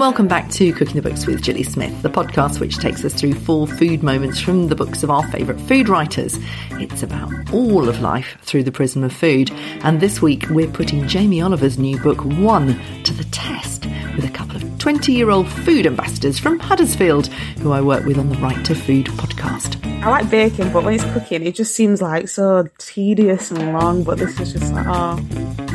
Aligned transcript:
welcome 0.00 0.26
back 0.26 0.48
to 0.48 0.72
Cooking 0.72 0.96
the 0.96 1.02
Books 1.02 1.26
with 1.26 1.42
Gilly 1.42 1.62
Smith, 1.62 2.00
the 2.00 2.08
podcast 2.08 2.58
which 2.58 2.78
takes 2.78 3.04
us 3.04 3.12
through 3.12 3.34
four 3.34 3.66
food 3.66 4.02
moments 4.02 4.40
from 4.40 4.68
the 4.68 4.74
books 4.74 5.02
of 5.02 5.10
our 5.10 5.22
favourite 5.30 5.60
food 5.68 5.90
writers. 5.90 6.38
It's 6.70 7.02
about 7.02 7.30
all 7.52 7.86
of 7.86 8.00
life 8.00 8.38
through 8.40 8.62
the 8.62 8.72
prism 8.72 9.04
of 9.04 9.12
food, 9.12 9.50
and 9.84 10.00
this 10.00 10.22
week 10.22 10.48
we're 10.48 10.70
putting 10.70 11.06
Jamie 11.06 11.42
Oliver's 11.42 11.78
new 11.78 11.98
book, 12.00 12.24
One, 12.24 12.80
to 13.02 13.12
the 13.12 13.24
test 13.24 13.84
with 14.16 14.24
a 14.24 14.30
couple 14.32 14.56
of 14.56 14.78
20 14.78 15.12
year 15.12 15.28
old 15.28 15.46
food 15.46 15.84
ambassadors 15.86 16.38
from 16.38 16.58
Huddersfield 16.58 17.26
who 17.58 17.72
I 17.72 17.82
work 17.82 18.06
with 18.06 18.16
on 18.16 18.30
the 18.30 18.38
Right 18.38 18.64
to 18.64 18.74
Food 18.74 19.04
podcast. 19.04 19.84
I 20.02 20.08
like 20.08 20.30
baking, 20.30 20.72
but 20.72 20.82
when 20.82 20.94
it's 20.94 21.04
cooking, 21.12 21.46
it 21.46 21.54
just 21.54 21.74
seems 21.74 22.00
like 22.00 22.26
so 22.26 22.66
tedious 22.78 23.50
and 23.50 23.74
long. 23.74 24.02
But 24.04 24.16
this 24.16 24.40
is 24.40 24.54
just 24.54 24.72
like, 24.72 24.86
oh, 24.88 25.22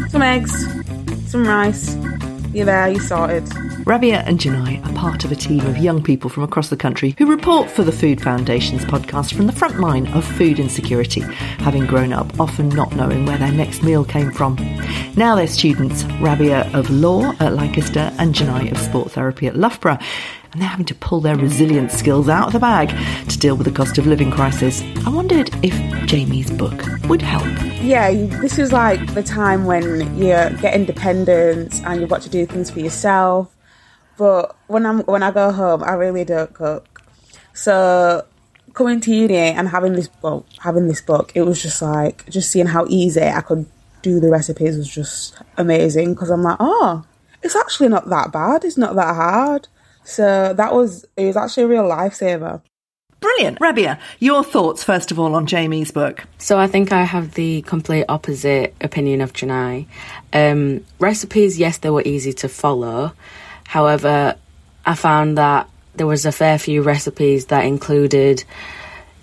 some 0.10 0.24
eggs, 0.24 0.66
some 1.30 1.48
rice, 1.48 1.96
you're 2.56 2.66
there, 2.66 2.90
you 2.90 3.00
sorted. 3.00 3.48
Rabia 3.86 4.22
and 4.22 4.40
Janai 4.40 4.84
are 4.86 4.94
part 4.94 5.26
of 5.26 5.32
a 5.32 5.36
team 5.36 5.66
of 5.66 5.78
young 5.78 6.02
people 6.02 6.30
from 6.30 6.44
across 6.44 6.70
the 6.70 6.78
country 6.78 7.14
who 7.18 7.26
report 7.26 7.70
for 7.70 7.84
the 7.84 7.92
Food 7.92 8.22
Foundation's 8.22 8.86
podcast 8.86 9.34
from 9.34 9.46
the 9.46 9.52
front 9.52 9.80
line 9.80 10.08
of 10.14 10.26
food 10.26 10.60
insecurity, 10.60 11.22
having 11.60 11.86
grown 11.86 12.14
up 12.14 12.40
often 12.40 12.70
not 12.70 12.96
knowing 12.96 13.26
where 13.26 13.38
their 13.38 13.52
next 13.52 13.84
meal 13.84 14.06
came 14.06 14.32
from. 14.32 14.56
Now 15.16 15.36
they're 15.36 15.48
students, 15.48 16.04
Rabia 16.22 16.72
of 16.74 16.90
law 16.90 17.34
at 17.40 17.54
Lancaster 17.54 18.12
and 18.18 18.34
Janai 18.34 18.72
of 18.72 18.78
sport 18.78 19.12
therapy 19.12 19.48
at 19.48 19.58
Loughborough 19.58 20.00
and 20.56 20.62
they're 20.62 20.70
having 20.70 20.86
to 20.86 20.96
pull 20.96 21.20
their 21.20 21.36
resilience 21.36 21.94
skills 21.94 22.30
out 22.30 22.48
of 22.48 22.54
the 22.54 22.60
bag 22.60 22.88
to 23.28 23.38
deal 23.38 23.58
with 23.58 23.66
the 23.66 23.74
cost 23.74 23.98
of 23.98 24.08
living 24.08 24.32
crisis. 24.32 24.82
I 25.06 25.10
wondered 25.10 25.50
if 25.62 25.74
Jamie's 26.06 26.50
book 26.50 26.82
would 27.10 27.22
help. 27.22 27.46
Yeah, 27.84 28.10
this 28.40 28.58
is 28.58 28.72
like 28.72 29.14
the 29.16 29.22
time 29.22 29.66
when 29.66 30.16
you 30.16 30.30
get 30.62 30.74
independence 30.74 31.82
and 31.84 32.00
you've 32.00 32.10
got 32.10 32.22
to 32.22 32.30
do 32.30 32.46
things 32.46 32.72
for 32.72 32.80
yourself. 32.80 33.54
But 34.18 34.56
when 34.68 34.86
I'm 34.86 35.02
when 35.02 35.24
I 35.24 35.32
go 35.32 35.52
home, 35.52 35.84
I 35.84 35.92
really 35.92 36.24
don't 36.24 36.54
cook. 36.54 37.04
So 37.54 38.26
coming 38.74 39.02
to 39.02 39.14
uni 39.14 39.36
and 39.36 39.68
having 39.68 39.92
this 39.92 40.08
book, 40.08 40.46
having 40.60 40.88
this 40.88 41.02
book, 41.02 41.34
it 41.36 41.42
was 41.42 41.62
just 41.62 41.82
like 41.82 42.30
just 42.30 42.50
seeing 42.50 42.68
how 42.68 42.86
easy 42.88 43.24
I 43.24 43.42
could 43.42 43.66
do 44.02 44.22
the 44.22 44.30
recipes 44.30 44.78
was 44.78 44.90
just 44.90 45.36
amazing 45.58 46.14
because 46.14 46.30
I'm 46.30 46.44
like, 46.44 46.58
oh, 46.62 47.04
it's 47.44 47.58
actually 47.58 47.90
not 47.90 48.08
that 48.08 48.32
bad. 48.32 48.64
It's 48.64 48.78
not 48.78 48.96
that 48.96 49.16
hard. 49.16 49.68
So 50.06 50.54
that 50.54 50.74
was 50.74 51.06
it 51.18 51.26
was 51.26 51.36
actually 51.36 51.64
a 51.64 51.68
real 51.68 51.84
lifesaver. 51.84 52.62
Brilliant. 53.20 53.60
Rabia, 53.60 54.00
your 54.20 54.44
thoughts 54.44 54.84
first 54.84 55.12
of 55.12 55.20
all 55.20 55.34
on 55.36 55.48
Jamie's 55.48 55.92
book. 55.92 56.26
So 56.38 56.60
I 56.60 56.68
think 56.68 56.92
I 56.92 57.04
have 57.04 57.34
the 57.34 57.64
complete 57.64 58.06
opposite 58.08 58.76
opinion 58.82 59.22
of 59.22 59.34
Janai. 59.34 59.88
Um, 60.32 60.86
recipes, 61.00 61.58
yes, 61.58 61.80
they 61.80 61.90
were 61.90 62.04
easy 62.06 62.34
to 62.34 62.48
follow. 62.48 63.14
However, 63.66 64.36
I 64.86 64.94
found 64.94 65.40
that 65.40 65.68
there 65.96 66.06
was 66.06 66.26
a 66.26 66.32
fair 66.32 66.60
few 66.60 66.84
recipes 66.84 67.48
that 67.48 67.66
included 67.66 68.44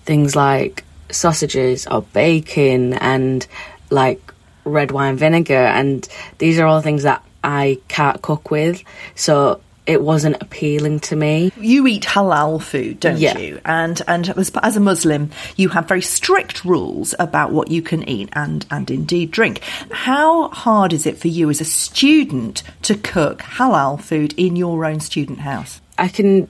things 0.03 0.35
like 0.35 0.83
sausages 1.09 1.87
or 1.87 2.01
bacon 2.01 2.93
and 2.95 3.47
like 3.89 4.33
red 4.65 4.91
wine 4.91 5.15
vinegar 5.15 5.53
and 5.53 6.07
these 6.39 6.59
are 6.59 6.65
all 6.65 6.81
things 6.81 7.03
that 7.03 7.23
I 7.41 7.79
can't 7.87 8.21
cook 8.21 8.51
with. 8.51 8.83
So 9.15 9.61
it 9.85 10.01
wasn't 10.01 10.41
appealing 10.41 10.99
to 11.01 11.15
me. 11.15 11.51
You 11.57 11.85
eat 11.87 12.03
halal 12.03 12.61
food, 12.61 12.99
don't 12.99 13.17
yeah. 13.17 13.37
you? 13.37 13.59
And 13.65 14.01
and 14.07 14.29
as, 14.29 14.51
as, 14.61 14.77
a 14.77 14.79
Muslim, 14.79 15.31
you 15.55 15.69
have 15.69 15.87
very 15.87 16.01
strict 16.01 16.63
rules 16.63 17.13
about 17.19 17.51
what 17.51 17.69
you 17.69 17.81
can 17.81 18.07
eat 18.07 18.29
and 18.33 18.65
and 18.71 18.89
indeed 18.89 19.31
drink. 19.31 19.59
How 19.91 20.49
hard 20.49 20.93
is 20.93 21.05
it 21.05 21.17
for 21.17 21.27
you 21.27 21.49
as 21.49 21.61
a 21.61 21.65
student 21.65 22.63
to 22.83 22.95
cook 22.95 23.39
halal 23.39 24.01
food 24.01 24.33
in 24.37 24.55
your 24.55 24.85
own 24.85 24.99
student 24.99 25.39
house? 25.39 25.81
I 25.97 26.07
can 26.07 26.47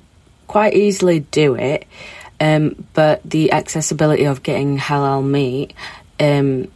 quite 0.48 0.76
easily 0.76 1.22
do 1.22 1.56
it, 1.56 1.88
um, 2.40 2.86
but 2.94 3.22
the 3.24 3.52
accessibility 3.52 4.26
of 4.26 4.44
getting 4.44 4.78
halal 4.78 5.26
meat 5.26 5.74
um, 6.20 6.68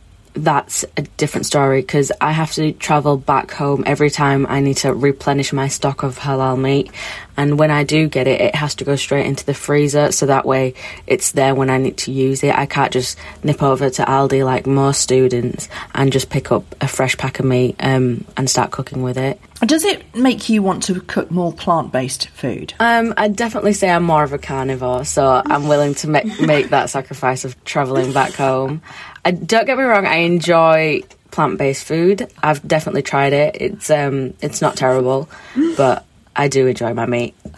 that's 0.44 0.86
a 0.96 1.02
different 1.02 1.46
story 1.46 1.81
because 1.81 2.12
I 2.22 2.31
have 2.31 2.52
to 2.53 2.72
travel 2.74 3.18
back 3.18 3.52
home 3.52 3.84
every 3.86 4.09
time 4.09 4.46
I 4.48 4.59
need 4.59 4.78
to 4.78 4.94
replenish 4.94 5.53
my 5.53 5.68
stock 5.68 6.03
of 6.03 6.18
halal 6.18 6.59
meat. 6.59 6.92
And 7.36 7.59
when 7.59 7.70
I 7.70 7.84
do 7.84 8.08
get 8.08 8.28
it, 8.28 8.42
it 8.42 8.56
has 8.56 8.75
to 8.75 8.84
go 8.84 8.96
straight 8.96 9.28
into 9.28 9.46
the 9.46 9.53
freezer 9.53 10.12
so 10.12 10.25
that 10.25 10.46
way 10.46 10.74
it's 11.06 11.34
there 11.34 11.53
when 11.53 11.70
I 11.70 11.78
need 11.78 11.98
to 12.00 12.12
use 12.12 12.44
it. 12.44 12.56
I 12.56 12.66
can't 12.66 12.92
just 12.92 13.18
nip 13.44 13.62
over 13.62 13.90
to 13.92 14.03
Aldi 14.03 14.44
like 14.44 14.66
most 14.66 15.02
students 15.02 15.70
and 15.94 16.12
just 16.12 16.30
pick 16.30 16.52
up 16.52 16.64
a 16.81 16.88
fresh 16.88 17.16
pack 17.18 17.40
of 17.40 17.46
meat 17.46 17.75
um, 17.80 18.25
and 18.36 18.50
start 18.50 18.72
cooking 18.72 19.04
with 19.04 19.18
it. 19.18 19.40
Does 19.62 19.86
it 19.86 20.16
make 20.16 20.50
you 20.50 20.62
want 20.62 20.84
to 20.84 21.00
cook 21.02 21.31
more 21.31 21.52
plant 21.52 21.92
based 21.92 22.28
food? 22.30 22.74
Um, 22.80 23.14
I'd 23.18 23.36
definitely 23.36 23.74
say 23.74 23.90
I'm 23.90 24.04
more 24.04 24.24
of 24.24 24.34
a 24.34 24.38
carnivore, 24.38 25.04
so 25.04 25.42
I'm 25.44 25.68
willing 25.68 25.96
to 25.96 26.08
make, 26.08 26.40
make 26.40 26.69
that 26.69 26.92
sacrifice 26.92 27.44
of 27.44 27.64
travelling 27.66 28.14
back 28.14 28.34
home. 28.34 28.81
I, 29.28 29.32
don't 29.32 29.66
get 29.66 29.78
me 29.78 29.84
wrong, 29.84 30.06
I 30.06 30.20
enjoy 30.20 31.02
plant 31.32 31.58
based 31.58 31.84
food. 31.84 32.32
I've 32.42 32.66
definitely 32.66 33.02
tried 33.02 33.34
it. 33.34 33.58
It's 33.60 33.90
um, 33.90 34.36
it's 34.42 34.62
not 34.62 34.78
terrible, 34.78 35.30
but 35.78 36.06
I 36.34 36.48
do 36.48 36.66
enjoy 36.66 36.94
my 36.94 37.06
meat. 37.06 37.36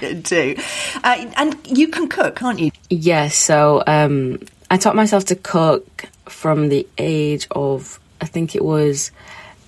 you 0.00 0.14
do, 0.14 0.54
uh, 1.02 1.32
and 1.36 1.56
you 1.66 1.88
can 1.88 2.08
cook, 2.08 2.36
can't 2.36 2.60
you? 2.60 2.70
Yes. 2.88 3.06
Yeah, 3.06 3.28
so 3.28 3.82
um, 3.84 4.38
I 4.70 4.76
taught 4.76 4.94
myself 4.94 5.24
to 5.26 5.34
cook 5.34 6.04
from 6.26 6.68
the 6.68 6.86
age 6.96 7.48
of 7.50 7.98
I 8.20 8.26
think 8.26 8.54
it 8.54 8.64
was 8.64 9.10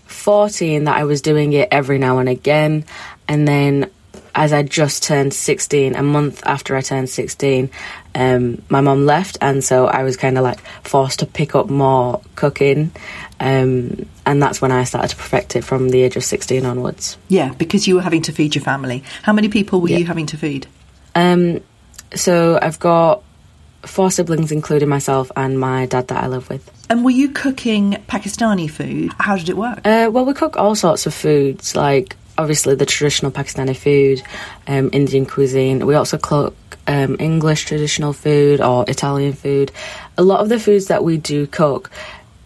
14 0.06 0.84
that 0.84 0.96
I 0.96 1.02
was 1.02 1.20
doing 1.20 1.52
it 1.52 1.68
every 1.72 1.98
now 1.98 2.18
and 2.18 2.28
again. 2.28 2.84
And 3.26 3.46
then 3.46 3.90
as 4.34 4.52
I 4.52 4.62
just 4.62 5.02
turned 5.02 5.34
16, 5.34 5.94
a 5.96 6.02
month 6.02 6.42
after 6.46 6.76
I 6.76 6.80
turned 6.80 7.10
16, 7.10 7.70
um, 8.14 8.62
my 8.68 8.80
mum 8.80 9.06
left. 9.06 9.38
And 9.40 9.62
so 9.62 9.86
I 9.86 10.02
was 10.02 10.16
kind 10.16 10.38
of 10.38 10.44
like 10.44 10.60
forced 10.82 11.20
to 11.20 11.26
pick 11.26 11.54
up 11.54 11.68
more 11.68 12.20
cooking. 12.34 12.92
Um, 13.38 14.06
and 14.26 14.42
that's 14.42 14.60
when 14.60 14.72
I 14.72 14.84
started 14.84 15.08
to 15.08 15.16
perfect 15.16 15.56
it 15.56 15.64
from 15.64 15.88
the 15.90 16.02
age 16.02 16.16
of 16.16 16.24
16 16.24 16.64
onwards. 16.64 17.16
Yeah, 17.28 17.52
because 17.54 17.88
you 17.88 17.96
were 17.96 18.02
having 18.02 18.22
to 18.22 18.32
feed 18.32 18.54
your 18.54 18.64
family. 18.64 19.04
How 19.22 19.32
many 19.32 19.48
people 19.48 19.80
were 19.80 19.88
yeah. 19.88 19.98
you 19.98 20.06
having 20.06 20.26
to 20.26 20.36
feed? 20.36 20.66
Um, 21.14 21.60
so 22.14 22.58
I've 22.60 22.78
got 22.78 23.22
four 23.82 24.10
siblings, 24.10 24.52
including 24.52 24.88
myself 24.88 25.30
and 25.36 25.58
my 25.58 25.86
dad 25.86 26.08
that 26.08 26.22
I 26.22 26.26
live 26.26 26.48
with. 26.48 26.70
And 26.90 27.04
were 27.04 27.10
you 27.10 27.30
cooking 27.30 27.92
Pakistani 28.08 28.68
food? 28.68 29.12
How 29.18 29.36
did 29.36 29.48
it 29.48 29.56
work? 29.56 29.80
Uh, 29.84 30.10
well, 30.12 30.24
we 30.24 30.34
cook 30.34 30.56
all 30.56 30.74
sorts 30.74 31.06
of 31.06 31.14
foods, 31.14 31.76
like 31.76 32.16
obviously 32.40 32.74
the 32.74 32.86
traditional 32.86 33.30
Pakistani 33.30 33.76
food, 33.76 34.22
um, 34.66 34.90
Indian 34.92 35.26
cuisine. 35.26 35.86
We 35.86 35.94
also 35.94 36.18
cook 36.18 36.54
um, 36.86 37.16
English 37.20 37.66
traditional 37.66 38.12
food 38.12 38.60
or 38.60 38.84
Italian 38.88 39.34
food. 39.34 39.70
A 40.16 40.22
lot 40.22 40.40
of 40.40 40.48
the 40.48 40.58
foods 40.58 40.86
that 40.86 41.04
we 41.04 41.18
do 41.18 41.46
cook 41.46 41.90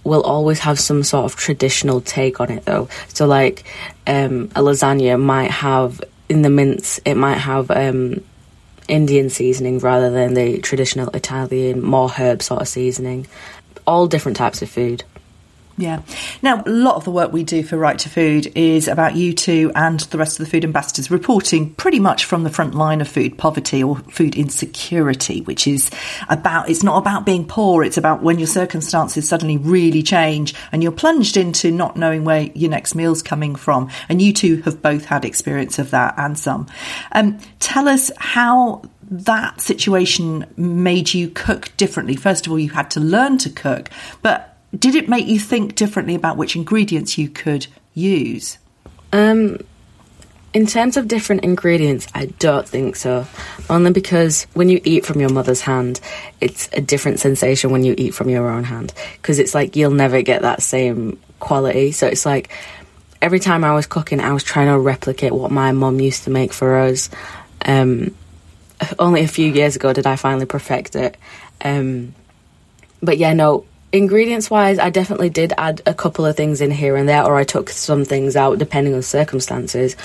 will 0.03 0.22
always 0.22 0.59
have 0.59 0.78
some 0.78 1.03
sort 1.03 1.25
of 1.25 1.37
traditional 1.37 2.00
take 2.00 2.41
on 2.41 2.50
it, 2.50 2.65
though. 2.65 2.88
So, 3.09 3.27
like 3.27 3.65
um, 4.06 4.50
a 4.54 4.60
lasagna 4.60 5.21
might 5.21 5.50
have 5.50 6.03
in 6.28 6.43
the 6.43 6.50
mince, 6.50 6.99
it 7.04 7.15
might 7.15 7.38
have 7.38 7.71
um, 7.71 8.22
Indian 8.88 9.31
seasoning 9.31 9.78
rather 9.78 10.10
than 10.10 10.34
the 10.34 10.59
traditional 10.59 11.09
Italian, 11.10 11.83
more 11.83 12.09
herb 12.09 12.43
sort 12.43 12.60
of 12.60 12.69
seasoning. 12.69 13.27
All 13.87 14.06
different 14.06 14.37
types 14.37 14.62
of 14.62 14.69
food. 14.69 15.04
Yeah. 15.76 16.02
Now, 16.40 16.62
a 16.64 16.70
lot 16.70 16.94
of 16.94 17.04
the 17.04 17.10
work 17.10 17.32
we 17.32 17.42
do 17.42 17.64
for 17.64 17.76
Right 17.76 17.98
to 17.98 18.08
Food 18.08 18.52
is 18.54 18.86
about 18.86 19.16
you 19.16 19.32
two 19.32 19.72
and 19.74 19.98
the 20.00 20.18
rest 20.18 20.38
of 20.38 20.46
the 20.46 20.50
food 20.50 20.64
ambassadors 20.64 21.10
reporting 21.10 21.74
pretty 21.74 21.98
much 21.98 22.26
from 22.26 22.44
the 22.44 22.50
front 22.50 22.76
line 22.76 23.00
of 23.00 23.08
food 23.08 23.36
poverty 23.36 23.82
or 23.82 23.96
food 23.96 24.36
insecurity, 24.36 25.40
which 25.40 25.66
is 25.66 25.90
about, 26.28 26.70
it's 26.70 26.84
not 26.84 26.98
about 26.98 27.26
being 27.26 27.44
poor, 27.44 27.82
it's 27.82 27.96
about 27.96 28.22
when 28.22 28.38
your 28.38 28.46
circumstances 28.46 29.28
suddenly 29.28 29.56
really 29.56 30.02
change 30.02 30.54
and 30.70 30.80
you're 30.82 30.92
plunged 30.92 31.36
into 31.36 31.72
not 31.72 31.96
knowing 31.96 32.24
where 32.24 32.42
your 32.54 32.70
next 32.70 32.94
meal's 32.94 33.22
coming 33.22 33.56
from. 33.56 33.91
And 34.08 34.22
you 34.22 34.32
two 34.32 34.62
have 34.62 34.80
both 34.80 35.06
had 35.06 35.24
experience 35.24 35.80
of 35.80 35.91
that 35.91 36.15
and 36.16 36.38
some. 36.38 36.68
Um, 37.10 37.38
tell 37.59 37.88
us 37.88 38.12
how 38.16 38.82
that 39.10 39.60
situation 39.60 40.47
made 40.56 41.12
you 41.12 41.28
cook 41.30 41.77
differently. 41.77 42.15
First 42.15 42.47
of 42.47 42.53
all, 42.53 42.59
you 42.59 42.70
had 42.70 42.92
to 42.92 43.00
learn 43.00 43.38
to 43.38 43.50
cook, 43.50 43.91
but 44.22 44.53
did 44.78 44.94
it 44.94 45.09
make 45.09 45.26
you 45.26 45.38
think 45.38 45.74
differently 45.74 46.15
about 46.15 46.36
which 46.36 46.56
ingredients 46.56 47.18
you 47.18 47.28
could 47.28 47.66
use? 47.94 48.59
Um, 49.12 49.59
in 50.53 50.66
terms 50.66 50.97
of 50.97 51.09
different 51.09 51.44
ingredients, 51.44 52.06
I 52.15 52.26
don't 52.26 52.66
think 52.66 52.97
so. 52.97 53.26
Only 53.68 53.91
because 53.91 54.44
when 54.54 54.68
you 54.68 54.80
eat 54.84 55.04
from 55.04 55.21
your 55.21 55.30
mother's 55.30 55.60
hand, 55.60 56.00
it's 56.41 56.68
a 56.72 56.80
different 56.80 57.18
sensation 57.18 57.71
when 57.71 57.84
you 57.84 57.94
eat 57.98 58.15
from 58.15 58.28
your 58.28 58.48
own 58.48 58.65
hand. 58.65 58.92
Because 59.16 59.38
it's 59.41 59.54
like 59.54 59.74
you'll 59.74 59.91
never 59.91 60.22
get 60.22 60.42
that 60.42 60.62
same 60.62 61.18
quality. 61.41 61.91
So 61.91 62.06
it's 62.06 62.24
like 62.24 62.50
every 63.20 63.41
time 63.41 63.65
I 63.65 63.74
was 63.74 63.86
cooking, 63.86 64.20
I 64.20 64.32
was 64.32 64.44
trying 64.44 64.68
to 64.68 64.78
replicate 64.78 65.32
what 65.32 65.50
my 65.50 65.72
mum 65.72 65.98
used 66.00 66.24
to 66.24 66.30
make 66.30 66.53
for 66.53 66.78
us. 66.78 67.10
Um, 67.65 68.15
only 68.98 69.22
a 69.22 69.28
few 69.28 69.50
years 69.50 69.77
ago 69.77 69.92
did 69.92 70.06
I 70.06 70.16
finally 70.16 70.47
perfect 70.47 70.94
it. 70.94 71.16
Um, 71.62 72.15
but 73.03 73.18
yeah, 73.18 73.32
no, 73.32 73.65
ingredients 73.94 74.50
wise, 74.50 74.78
I 74.78 74.91
definitely 74.91 75.30
did 75.30 75.52
add 75.56 75.80
a 75.86 75.94
couple 75.94 76.26
of 76.26 76.36
things 76.36 76.60
in 76.60 76.70
here 76.70 76.96
and 76.96 77.08
there, 77.08 77.24
or 77.24 77.36
I 77.36 77.44
took 77.44 77.70
some 77.70 78.04
things 78.04 78.34
out 78.34 78.58
depending 78.58 78.92
on 78.94 79.02
circumstances. 79.02 79.96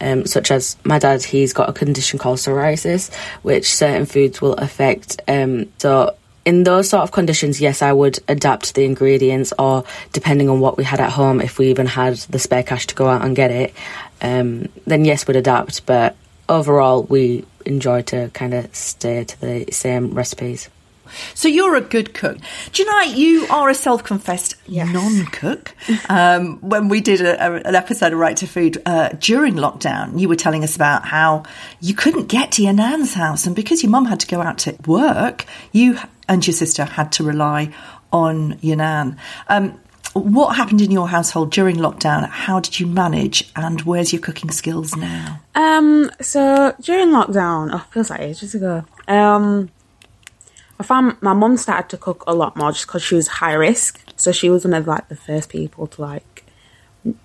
Um, 0.00 0.26
such 0.26 0.50
as 0.50 0.76
my 0.84 0.98
dad, 0.98 1.24
he's 1.24 1.54
got 1.54 1.68
a 1.68 1.72
condition 1.72 2.18
called 2.18 2.38
psoriasis, 2.38 3.12
which 3.42 3.74
certain 3.74 4.04
foods 4.04 4.42
will 4.42 4.54
affect. 4.54 5.22
Um, 5.26 5.72
so 5.78 6.14
in 6.44 6.64
those 6.64 6.90
sort 6.90 7.02
of 7.02 7.10
conditions, 7.10 7.60
yes, 7.60 7.80
I 7.80 7.92
would 7.92 8.18
adapt 8.28 8.74
the 8.74 8.84
ingredients, 8.84 9.54
or 9.58 9.84
depending 10.12 10.50
on 10.50 10.60
what 10.60 10.76
we 10.76 10.84
had 10.84 11.00
at 11.00 11.12
home, 11.12 11.40
if 11.40 11.58
we 11.58 11.70
even 11.70 11.86
had 11.86 12.16
the 12.16 12.38
spare 12.38 12.62
cash 12.62 12.86
to 12.88 12.94
go 12.94 13.08
out 13.08 13.24
and 13.24 13.34
get 13.34 13.50
it, 13.50 13.74
um, 14.20 14.68
then 14.86 15.06
yes, 15.06 15.26
we'd 15.26 15.36
adapt. 15.36 15.86
But 15.86 16.16
overall, 16.50 17.02
we 17.02 17.46
enjoy 17.64 18.02
to 18.02 18.30
kind 18.34 18.52
of 18.52 18.74
stay 18.74 19.24
to 19.24 19.40
the 19.40 19.72
same 19.72 20.12
recipes. 20.12 20.68
So 21.34 21.48
you're 21.48 21.74
a 21.76 21.80
good 21.80 22.14
cook. 22.14 22.38
Do 22.72 22.82
you 22.82 22.90
know 22.90 23.00
you 23.02 23.46
are 23.50 23.68
a 23.68 23.74
self-confessed 23.74 24.54
Yes. 24.66 24.88
non-cook? 24.92 25.74
Um, 26.08 26.58
when 26.60 26.88
we 26.88 27.00
did 27.00 27.20
a, 27.20 27.32
a, 27.42 27.54
an 27.68 27.74
episode 27.74 28.12
of 28.12 28.18
Right 28.18 28.36
to 28.38 28.46
Food 28.46 28.80
uh, 28.86 29.10
during 29.18 29.54
lockdown, 29.54 30.18
you 30.20 30.28
were 30.28 30.36
telling 30.36 30.62
us 30.64 30.76
about 30.76 31.06
how 31.06 31.42
you 31.80 31.94
couldn't 31.94 32.26
get 32.26 32.52
to 32.52 32.62
your 32.62 32.72
nan's 32.72 33.14
house, 33.14 33.46
and 33.46 33.54
because 33.56 33.82
your 33.82 33.90
mum 33.90 34.06
had 34.06 34.20
to 34.20 34.26
go 34.26 34.40
out 34.42 34.58
to 34.58 34.76
work, 34.86 35.44
you 35.72 35.98
and 36.28 36.46
your 36.46 36.54
sister 36.54 36.84
had 36.84 37.10
to 37.12 37.24
rely 37.24 37.72
on 38.12 38.58
your 38.60 38.76
nan. 38.76 39.16
Um, 39.48 39.80
what 40.14 40.56
happened 40.56 40.80
in 40.80 40.90
your 40.90 41.06
household 41.08 41.52
during 41.52 41.76
lockdown? 41.76 42.28
How 42.28 42.60
did 42.60 42.80
you 42.80 42.86
manage, 42.86 43.50
and 43.54 43.80
where's 43.82 44.12
your 44.12 44.20
cooking 44.22 44.50
skills 44.50 44.96
now? 44.96 45.40
Um, 45.54 46.10
so 46.20 46.74
during 46.80 47.08
lockdown, 47.08 47.70
oh, 47.72 47.84
feels 47.90 48.10
like 48.10 48.20
ages 48.20 48.54
ago. 48.54 48.84
Um, 49.06 49.70
I 50.80 50.84
found 50.84 51.20
my 51.20 51.32
mum 51.32 51.56
started 51.56 51.88
to 51.90 51.96
cook 51.96 52.24
a 52.26 52.34
lot 52.34 52.56
more 52.56 52.70
just 52.70 52.86
because 52.86 53.02
she 53.02 53.14
was 53.14 53.26
high 53.26 53.54
risk. 53.54 54.00
So 54.16 54.32
she 54.32 54.48
was 54.48 54.64
one 54.64 54.74
of 54.74 54.86
like 54.86 55.08
the 55.08 55.16
first 55.16 55.48
people 55.48 55.86
to 55.88 56.02
like 56.02 56.44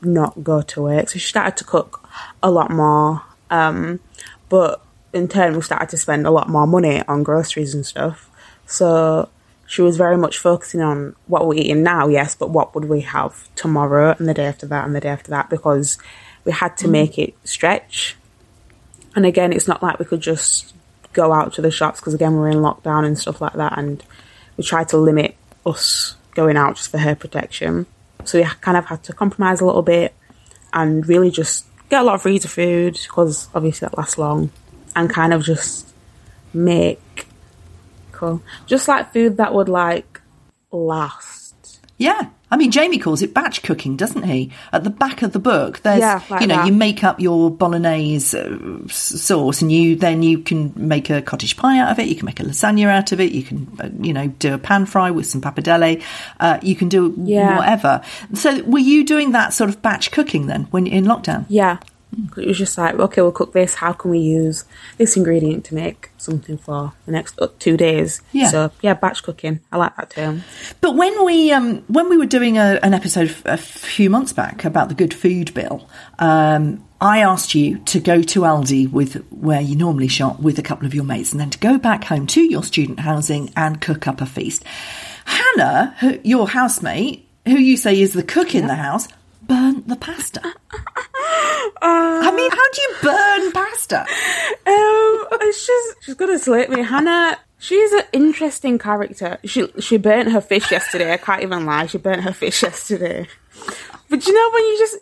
not 0.02 0.44
go 0.44 0.62
to 0.62 0.82
work. 0.82 1.10
So 1.10 1.20
she 1.20 1.28
started 1.28 1.58
to 1.58 1.64
cook 1.64 2.08
a 2.42 2.50
lot 2.50 2.72
more. 2.72 3.22
Um, 3.50 4.00
but 4.50 4.84
in 5.14 5.28
turn, 5.28 5.56
we 5.56 5.62
started 5.62 5.90
to 5.90 5.98
spend 5.98 6.26
a 6.26 6.32
lot 6.32 6.50
more 6.50 6.66
money 6.66 7.04
on 7.08 7.24
groceries 7.24 7.76
and 7.76 7.86
stuff. 7.86 8.30
So 8.66 9.30
she 9.68 9.82
was 9.82 9.98
very 9.98 10.18
much 10.18 10.38
focusing 10.40 10.82
on 10.82 11.16
what 11.28 11.48
we're 11.48 11.60
eating 11.60 11.84
now, 11.84 12.08
yes, 12.08 12.36
but 12.36 12.50
what 12.50 12.74
would 12.76 12.86
we 12.86 13.02
have 13.02 13.54
tomorrow 13.56 14.16
and 14.18 14.28
the 14.28 14.34
day 14.34 14.46
after 14.46 14.66
that 14.68 14.86
and 14.86 14.96
the 14.96 15.00
day 15.00 15.10
after 15.10 15.32
that 15.32 15.50
because 15.50 15.98
we 16.46 16.52
had 16.52 16.78
to 16.78 16.88
make 16.88 17.18
it 17.18 17.36
stretch. 17.44 18.16
And 19.16 19.26
again, 19.26 19.54
it's 19.54 19.68
not 19.68 19.82
like 19.82 20.00
we 20.00 20.06
could 20.06 20.22
just 20.22 20.74
go 21.14 21.32
out 21.32 21.54
to 21.54 21.62
the 21.62 21.72
shops 21.72 22.00
because 22.00 22.14
again 22.14 22.36
we're 22.36 22.50
in 22.50 22.58
lockdown 22.58 23.06
and 23.06 23.18
stuff 23.18 23.40
like 23.42 23.54
that, 23.54 23.78
and 23.78 24.04
we 24.58 24.64
tried 24.64 24.90
to 24.90 24.98
limit 24.98 25.36
us 25.66 26.16
going 26.36 26.58
out 26.58 26.76
just 26.76 26.92
for 26.92 26.98
her 26.98 27.16
protection. 27.16 27.86
So 28.26 28.40
we 28.40 28.46
kind 28.62 28.78
of 28.78 28.86
had 28.86 29.04
to 29.04 29.14
compromise 29.14 29.62
a 29.62 29.66
little 29.66 29.82
bit 29.82 30.14
and 30.74 31.08
really 31.08 31.32
just 31.32 31.66
get 31.90 32.02
a 32.02 32.04
lot 32.04 32.16
of 32.16 32.22
freezer 32.22 32.48
food 32.48 32.94
because 32.94 33.48
obviously 33.54 33.88
that 33.88 33.98
lasts 33.98 34.18
long, 34.18 34.52
and 34.96 35.10
kind 35.10 35.34
of 35.34 35.44
just 35.44 35.94
make 36.54 37.28
cool, 38.12 38.42
just 38.66 38.88
like 38.88 39.14
food 39.14 39.38
that 39.38 39.54
would 39.54 39.70
like 39.70 40.22
last. 40.72 41.80
Yeah. 41.98 42.30
I 42.54 42.56
mean, 42.56 42.70
Jamie 42.70 43.00
calls 43.00 43.24
it 43.24 43.34
batch 43.34 43.64
cooking, 43.64 43.96
doesn't 43.98 44.22
he? 44.24 44.52
At 44.72 44.84
the 44.84 44.92
back 44.92 45.24
of 45.24 45.34
the 45.34 45.40
book, 45.40 45.80
there's, 45.80 46.02
Yeah, 46.02 46.22
like 46.30 46.42
you 46.42 46.48
know, 46.48 46.58
that. 46.58 46.68
you 46.68 46.74
make 46.74 47.04
up 47.04 47.20
your 47.20 47.50
bolognese 47.50 48.38
uh, 48.38 48.88
sauce 48.90 49.64
and 49.64 49.72
you, 49.72 49.96
then 49.96 50.22
you 50.22 50.38
can 50.38 50.72
make 50.76 51.10
a 51.10 51.24
cottage 51.24 51.58
pie 51.58 51.80
out 51.80 51.92
of 51.92 51.98
it. 51.98 52.08
You 52.08 52.16
can 52.16 52.28
make 52.28 52.40
a 52.40 52.44
lasagna 52.44 52.86
out 52.90 53.12
of 53.12 53.20
it. 53.20 53.32
You 53.32 53.42
can, 53.42 53.68
uh, 53.80 53.90
you 54.00 54.14
know, 54.14 54.28
do 54.28 54.54
a 54.54 54.60
pan 54.60 54.86
fry 54.86 55.10
with 55.10 55.26
some 55.26 55.42
pappardelle. 55.42 56.04
Uh, 56.40 56.60
you 56.62 56.76
can 56.76 56.90
do 56.90 57.16
Yeah. 57.18 57.58
whatever. 57.58 58.02
So 58.36 58.62
were 58.66 58.78
you 58.78 59.04
doing 59.04 59.32
that 59.32 59.54
sort 59.54 59.72
of 59.72 59.82
batch 59.82 60.12
cooking 60.12 60.46
then 60.46 60.68
when 60.70 60.86
in 60.86 61.06
lockdown? 61.06 61.46
Yeah. 61.50 61.78
It 62.38 62.48
was 62.48 62.58
just 62.58 62.78
like, 62.78 62.96
okay, 62.96 63.22
we'll 63.22 63.32
cook 63.32 63.54
this. 63.54 63.76
How 63.76 63.94
can 63.94 64.12
we 64.12 64.20
use 64.20 64.66
this 64.98 65.18
ingredient 65.18 65.66
to 65.66 65.76
make 65.76 66.12
something 66.18 66.58
for 66.58 66.94
the 67.06 67.12
next 67.12 67.40
two 67.60 67.78
days? 67.78 68.22
Yeah. 68.32 68.50
So 68.50 68.72
yeah, 68.82 68.94
batch 68.94 69.24
cooking. 69.24 69.60
I 69.72 69.78
like 69.78 69.96
that 69.98 70.10
term. 70.12 70.44
But 70.82 70.96
when 70.96 71.26
we 71.26 71.52
um, 71.52 71.84
when 71.88 72.10
we 72.10 72.18
were 72.18 72.26
doing 72.26 72.58
a, 72.58 72.80
an 72.84 72.94
episode 72.94 73.36
a 73.46 73.58
few 73.58 74.10
months 74.10 74.34
back 74.34 74.66
about 74.66 74.90
the 74.90 74.96
good 74.96 75.14
food 75.14 75.54
bill, 75.54 75.90
um, 76.20 76.84
I 77.02 77.20
asked 77.20 77.54
you 77.54 77.80
to 77.80 78.00
go 78.00 78.22
to 78.22 78.42
Aldi 78.42 78.92
with 78.92 79.16
where 79.30 79.62
you 79.62 79.76
normally 79.76 80.08
shop 80.08 80.40
with 80.40 80.58
a 80.58 80.64
couple 80.64 80.86
of 80.86 80.96
your 80.96 81.04
mates, 81.04 81.32
and 81.32 81.42
then 81.42 81.50
to 81.50 81.60
go 81.60 81.78
back 81.78 82.06
home 82.06 82.28
to 82.28 82.42
your 82.42 82.64
student 82.64 83.00
housing 83.00 83.52
and 83.58 83.82
cook 83.82 84.08
up 84.08 84.22
a 84.22 84.26
feast. 84.26 84.64
Hannah, 85.26 86.20
your 86.24 86.48
housemate, 86.48 87.28
who 87.46 87.58
you 87.58 87.78
say 87.78 88.00
is 88.00 88.14
the 88.14 88.24
cook 88.24 88.56
in 88.56 88.68
the 88.68 88.76
house, 88.76 89.08
burnt 89.42 89.88
the 89.88 89.96
pasta. 89.96 90.42
I 91.82 92.32
mean, 92.36 92.52
how 92.52 92.72
do 92.72 92.82
you 92.82 92.96
burn 93.02 93.52
pasta? 93.52 94.06
Um, 94.66 95.52
she's 95.52 95.96
she's 96.02 96.16
gonna 96.16 96.40
slate 96.40 96.70
me, 96.70 96.84
Hannah. 96.84 97.38
She's 97.60 97.92
an 97.94 98.04
interesting 98.12 98.78
character. 98.78 99.40
She 99.46 99.68
she 99.80 99.98
burnt 99.98 100.32
her 100.32 100.42
fish 100.42 100.72
yesterday. 100.72 101.14
I 101.14 101.18
can't 101.18 101.44
even 101.44 101.66
lie. 101.66 101.86
She 101.86 101.98
burnt 101.98 102.24
her 102.24 102.34
fish 102.34 102.64
yesterday. 102.64 103.28
But 104.10 104.26
you 104.26 104.34
know 104.34 104.52
when 104.54 104.64
you 104.64 104.80
just 104.80 104.98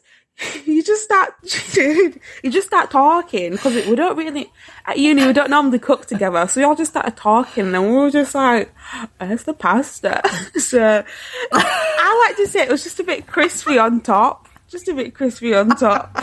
you 0.65 0.83
just 0.83 1.03
start 1.03 1.33
you 1.75 2.49
just 2.49 2.67
start 2.67 2.89
talking 2.89 3.51
because 3.51 3.75
we 3.85 3.95
don't 3.95 4.17
really 4.17 4.51
at 4.85 4.97
uni 4.97 5.25
we 5.25 5.33
don't 5.33 5.49
normally 5.49 5.79
cook 5.79 6.05
together, 6.05 6.47
so 6.47 6.59
we 6.59 6.65
all 6.65 6.75
just 6.75 6.91
started 6.91 7.15
talking 7.15 7.73
and 7.73 7.83
we 7.83 7.97
were 7.97 8.11
just 8.11 8.33
like, 8.33 8.73
"Where's 9.17 9.43
the 9.43 9.53
pasta?" 9.53 10.21
so 10.59 11.03
I 11.51 12.25
like 12.27 12.37
to 12.37 12.47
say 12.47 12.63
it 12.63 12.69
was 12.69 12.83
just 12.83 12.99
a 12.99 13.03
bit 13.03 13.27
crispy 13.27 13.77
on 13.77 14.01
top, 14.01 14.47
just 14.71 14.87
a 14.87 14.93
bit 14.93 15.13
crispy 15.13 15.53
on 15.53 15.69
top. 15.75 16.13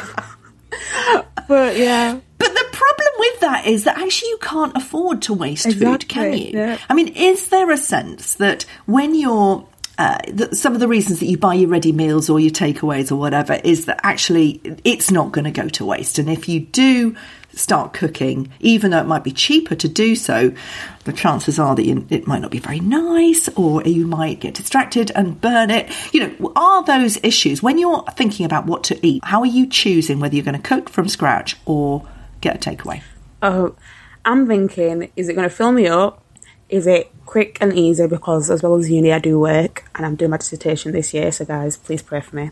but 1.46 1.76
yeah. 1.76 2.18
But 2.38 2.54
the 2.54 2.66
problem 2.72 3.12
with 3.18 3.40
that 3.40 3.66
is 3.66 3.84
that 3.84 3.98
actually 3.98 4.30
you 4.30 4.38
can't 4.40 4.76
afford 4.76 5.22
to 5.22 5.34
waste 5.34 5.72
food, 5.72 6.08
can 6.08 6.32
you? 6.32 6.50
yeah. 6.52 6.78
I 6.88 6.94
mean, 6.94 7.08
is 7.08 7.48
there 7.48 7.70
a 7.70 7.76
sense 7.76 8.34
that 8.36 8.64
when 8.86 9.14
you're 9.14 9.66
uh, 9.98 10.18
that 10.28 10.56
some 10.56 10.74
of 10.74 10.80
the 10.80 10.86
reasons 10.86 11.18
that 11.18 11.26
you 11.26 11.36
buy 11.36 11.54
your 11.54 11.68
ready 11.68 11.90
meals 11.90 12.30
or 12.30 12.38
your 12.38 12.52
takeaways 12.52 13.10
or 13.10 13.16
whatever 13.16 13.54
is 13.64 13.86
that 13.86 13.98
actually 14.04 14.60
it's 14.84 15.10
not 15.10 15.32
going 15.32 15.44
to 15.44 15.50
go 15.50 15.68
to 15.68 15.84
waste, 15.84 16.18
and 16.20 16.30
if 16.30 16.48
you 16.48 16.60
do 16.60 17.16
start 17.58 17.92
cooking, 17.92 18.50
even 18.60 18.90
though 18.90 19.00
it 19.00 19.06
might 19.06 19.24
be 19.24 19.32
cheaper 19.32 19.74
to 19.74 19.88
do 19.88 20.14
so, 20.14 20.52
the 21.04 21.12
chances 21.12 21.58
are 21.58 21.74
that 21.74 21.84
you, 21.84 22.06
it 22.10 22.26
might 22.26 22.40
not 22.40 22.50
be 22.50 22.58
very 22.58 22.80
nice, 22.80 23.48
or 23.50 23.82
you 23.82 24.06
might 24.06 24.40
get 24.40 24.54
distracted 24.54 25.10
and 25.14 25.40
burn 25.40 25.70
it. 25.70 25.90
You 26.12 26.26
know, 26.26 26.52
are 26.56 26.84
those 26.84 27.18
issues 27.22 27.62
when 27.62 27.78
you're 27.78 28.04
thinking 28.16 28.46
about 28.46 28.66
what 28.66 28.84
to 28.84 29.06
eat? 29.06 29.24
How 29.24 29.40
are 29.40 29.46
you 29.46 29.66
choosing 29.66 30.20
whether 30.20 30.34
you're 30.34 30.44
going 30.44 30.60
to 30.60 30.68
cook 30.68 30.88
from 30.88 31.08
scratch 31.08 31.56
or 31.66 32.06
get 32.40 32.56
a 32.56 32.70
takeaway? 32.70 33.02
Oh, 33.42 33.74
I'm 34.24 34.46
thinking, 34.46 35.10
is 35.16 35.28
it 35.28 35.34
going 35.34 35.48
to 35.48 35.54
fill 35.54 35.72
me 35.72 35.86
up? 35.86 36.24
Is 36.68 36.86
it 36.86 37.10
quick 37.24 37.58
and 37.60 37.72
easy? 37.72 38.06
Because 38.06 38.50
as 38.50 38.62
well 38.62 38.74
as 38.76 38.90
uni, 38.90 39.12
I 39.12 39.18
do 39.18 39.40
work 39.40 39.88
and 39.94 40.04
I'm 40.04 40.16
doing 40.16 40.30
my 40.30 40.36
dissertation 40.36 40.92
this 40.92 41.14
year. 41.14 41.32
So, 41.32 41.44
guys, 41.44 41.76
please 41.76 42.02
pray 42.02 42.20
for 42.20 42.36
me. 42.36 42.50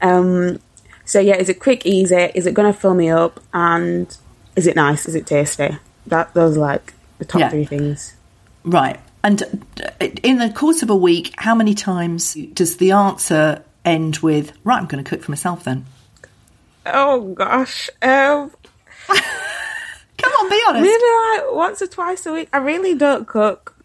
Um, 0.00 0.60
so 1.04 1.20
yeah, 1.20 1.36
is 1.36 1.48
it 1.48 1.60
quick, 1.60 1.84
easy? 1.84 2.30
Is 2.34 2.46
it 2.46 2.54
going 2.54 2.72
to 2.72 2.78
fill 2.78 2.94
me 2.94 3.10
up? 3.10 3.40
And 3.52 4.16
is 4.56 4.66
it 4.66 4.76
nice? 4.76 5.06
Is 5.06 5.14
it 5.14 5.26
tasty? 5.26 5.76
That 6.06 6.34
those 6.34 6.56
are 6.56 6.60
like 6.60 6.92
the 7.18 7.24
top 7.24 7.40
Yeah. 7.40 7.50
three 7.50 7.64
things. 7.64 8.14
Right. 8.64 8.98
And 9.24 9.42
uh, 10.00 10.06
in 10.22 10.38
the 10.38 10.50
course 10.50 10.82
of 10.82 10.90
a 10.90 10.96
week, 10.96 11.32
how 11.38 11.54
many 11.54 11.74
times 11.74 12.34
does 12.54 12.76
the 12.78 12.90
answer 12.92 13.62
end 13.84 14.18
with, 14.18 14.52
right, 14.64 14.78
I'm 14.78 14.86
going 14.86 15.02
to 15.02 15.08
cook 15.08 15.22
for 15.22 15.30
myself 15.30 15.62
then? 15.64 15.86
Oh 16.86 17.32
gosh, 17.34 17.88
um, 18.02 18.50
Come 20.18 20.32
on, 20.40 20.50
be 20.50 20.62
honest. 20.68 20.82
maybe 20.82 21.42
like 21.42 21.54
once 21.54 21.82
or 21.82 21.86
twice 21.86 22.26
a 22.26 22.32
week. 22.32 22.48
I 22.52 22.58
really 22.58 22.94
don't 22.94 23.26
cook. 23.26 23.76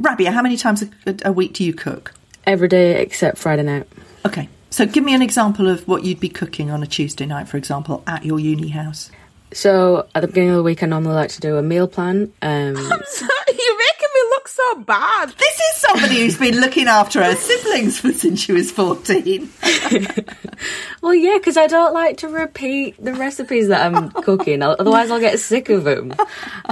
Rabia, 0.00 0.30
how 0.32 0.42
many 0.42 0.56
times 0.56 0.82
a, 1.06 1.14
a 1.26 1.32
week 1.32 1.52
do 1.54 1.64
you 1.64 1.72
cook? 1.74 2.14
Every 2.46 2.68
day 2.68 3.00
except 3.02 3.38
Friday 3.38 3.62
night. 3.62 3.86
Okay. 4.26 4.48
So 4.70 4.86
give 4.86 5.02
me 5.04 5.14
an 5.14 5.22
example 5.22 5.68
of 5.68 5.86
what 5.88 6.04
you'd 6.04 6.20
be 6.20 6.28
cooking 6.28 6.70
on 6.70 6.82
a 6.82 6.86
Tuesday 6.86 7.26
night, 7.26 7.48
for 7.48 7.56
example, 7.56 8.02
at 8.06 8.24
your 8.24 8.38
uni 8.38 8.68
house. 8.68 9.10
So 9.52 10.06
at 10.14 10.20
the 10.20 10.28
beginning 10.28 10.50
of 10.50 10.56
the 10.56 10.62
week, 10.62 10.82
I 10.82 10.86
normally 10.86 11.14
like 11.14 11.30
to 11.30 11.40
do 11.40 11.56
a 11.56 11.62
meal 11.62 11.88
plan. 11.88 12.32
Um, 12.42 12.76
You're 12.76 13.78
making 13.78 14.08
me 14.14 14.20
look 14.30 14.48
so 14.48 14.76
bad. 14.80 15.30
This 15.30 15.54
is 15.54 15.76
somebody 15.76 16.20
who's 16.20 16.38
been 16.38 16.60
looking 16.60 16.86
after 16.86 17.22
her 17.22 17.34
siblings 17.34 17.98
for 17.98 18.12
since 18.12 18.40
she 18.40 18.52
was 18.52 18.70
14. 18.70 19.50
well, 21.02 21.14
yeah, 21.14 21.36
because 21.38 21.56
I 21.56 21.66
don't 21.66 21.92
like 21.92 22.18
to 22.18 22.28
repeat 22.28 23.02
the 23.02 23.14
recipes 23.14 23.68
that 23.68 23.84
I'm 23.84 24.10
cooking. 24.22 24.62
Otherwise, 24.62 25.10
I'll 25.10 25.20
get 25.20 25.38
sick 25.40 25.68
of 25.68 25.84
them. 25.84 26.14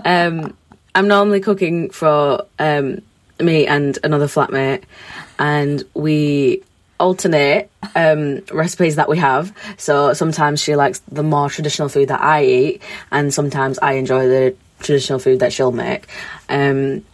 Um, 0.05 0.57
I'm 0.95 1.09
normally 1.09 1.41
cooking 1.41 1.91
for 1.91 2.47
um, 2.59 3.03
me 3.41 3.67
and 3.67 3.99
another 4.05 4.27
flatmate, 4.27 4.85
and 5.39 5.83
we 5.95 6.63
alternate 6.99 7.71
um, 7.95 8.43
recipes 8.53 8.97
that 8.97 9.09
we 9.09 9.19
have. 9.19 9.53
So 9.77 10.13
sometimes 10.15 10.61
she 10.61 10.77
likes 10.77 11.01
the 11.11 11.23
more 11.23 11.49
traditional 11.49 11.89
food 11.89 12.09
that 12.09 12.21
I 12.21 12.45
eat, 12.45 12.83
and 13.11 13.33
sometimes 13.33 13.79
I 13.79 13.93
enjoy 13.93 14.29
the 14.29 14.55
traditional 14.81 15.19
food 15.19 15.41
that 15.41 15.53
she'll 15.53 15.73
make. 15.73 16.07
Um, 16.49 17.05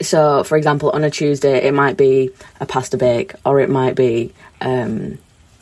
So, 0.00 0.42
for 0.42 0.56
example, 0.58 0.90
on 0.90 1.04
a 1.04 1.10
Tuesday, 1.10 1.66
it 1.68 1.72
might 1.72 1.96
be 1.96 2.30
a 2.60 2.66
pasta 2.66 2.96
bake, 2.96 3.32
or 3.44 3.60
it 3.60 3.70
might 3.70 3.94
be, 3.94 4.32
um, 4.60 5.18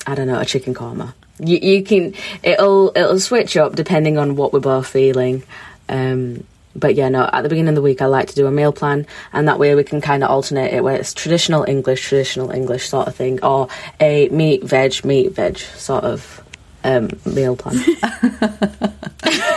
I 0.06 0.14
don't 0.14 0.26
know, 0.26 0.40
a 0.40 0.46
chicken 0.46 0.74
korma. 0.74 1.12
You, 1.38 1.58
you 1.58 1.84
can 1.84 2.14
it'll 2.42 2.92
it'll 2.96 3.20
switch 3.20 3.56
up 3.56 3.76
depending 3.76 4.16
on 4.18 4.34
what 4.34 4.52
we're 4.52 4.60
both 4.60 4.86
feeling. 4.86 5.42
Um, 5.88 6.44
but 6.74 6.94
yeah, 6.94 7.08
no. 7.08 7.28
At 7.32 7.42
the 7.42 7.48
beginning 7.48 7.70
of 7.70 7.74
the 7.74 7.82
week, 7.82 8.02
I 8.02 8.06
like 8.06 8.28
to 8.28 8.34
do 8.34 8.46
a 8.46 8.50
meal 8.50 8.72
plan, 8.72 9.06
and 9.32 9.48
that 9.48 9.58
way 9.58 9.74
we 9.74 9.84
can 9.84 10.00
kind 10.00 10.24
of 10.24 10.30
alternate 10.30 10.72
it 10.72 10.82
where 10.82 10.96
it's 10.96 11.14
traditional 11.14 11.64
English, 11.64 12.08
traditional 12.08 12.50
English 12.50 12.88
sort 12.88 13.08
of 13.08 13.14
thing, 13.14 13.42
or 13.44 13.68
a 14.00 14.28
meat 14.28 14.64
veg, 14.64 15.04
meat 15.04 15.32
veg 15.32 15.58
sort 15.58 16.04
of 16.04 16.42
um, 16.84 17.10
meal 17.24 17.56
plan. 17.56 17.78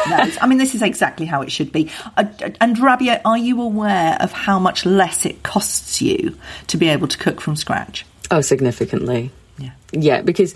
No, 0.07 0.17
I 0.39 0.45
mean, 0.45 0.59
this 0.59 0.75
is 0.75 0.83
exactly 0.83 1.25
how 1.25 1.41
it 1.41 1.51
should 1.51 1.71
be. 1.71 1.89
Uh, 2.15 2.25
and 2.61 2.77
Rabia, 2.77 3.21
are 3.25 3.37
you 3.37 3.59
aware 3.59 4.15
of 4.19 4.31
how 4.31 4.59
much 4.59 4.85
less 4.85 5.25
it 5.25 5.41
costs 5.41 5.99
you 5.99 6.37
to 6.67 6.77
be 6.77 6.89
able 6.89 7.07
to 7.07 7.17
cook 7.17 7.41
from 7.41 7.55
scratch? 7.55 8.05
oh, 8.31 8.41
significantly. 8.41 9.31
Yeah. 9.57 9.71
Yeah, 9.91 10.21
because 10.21 10.55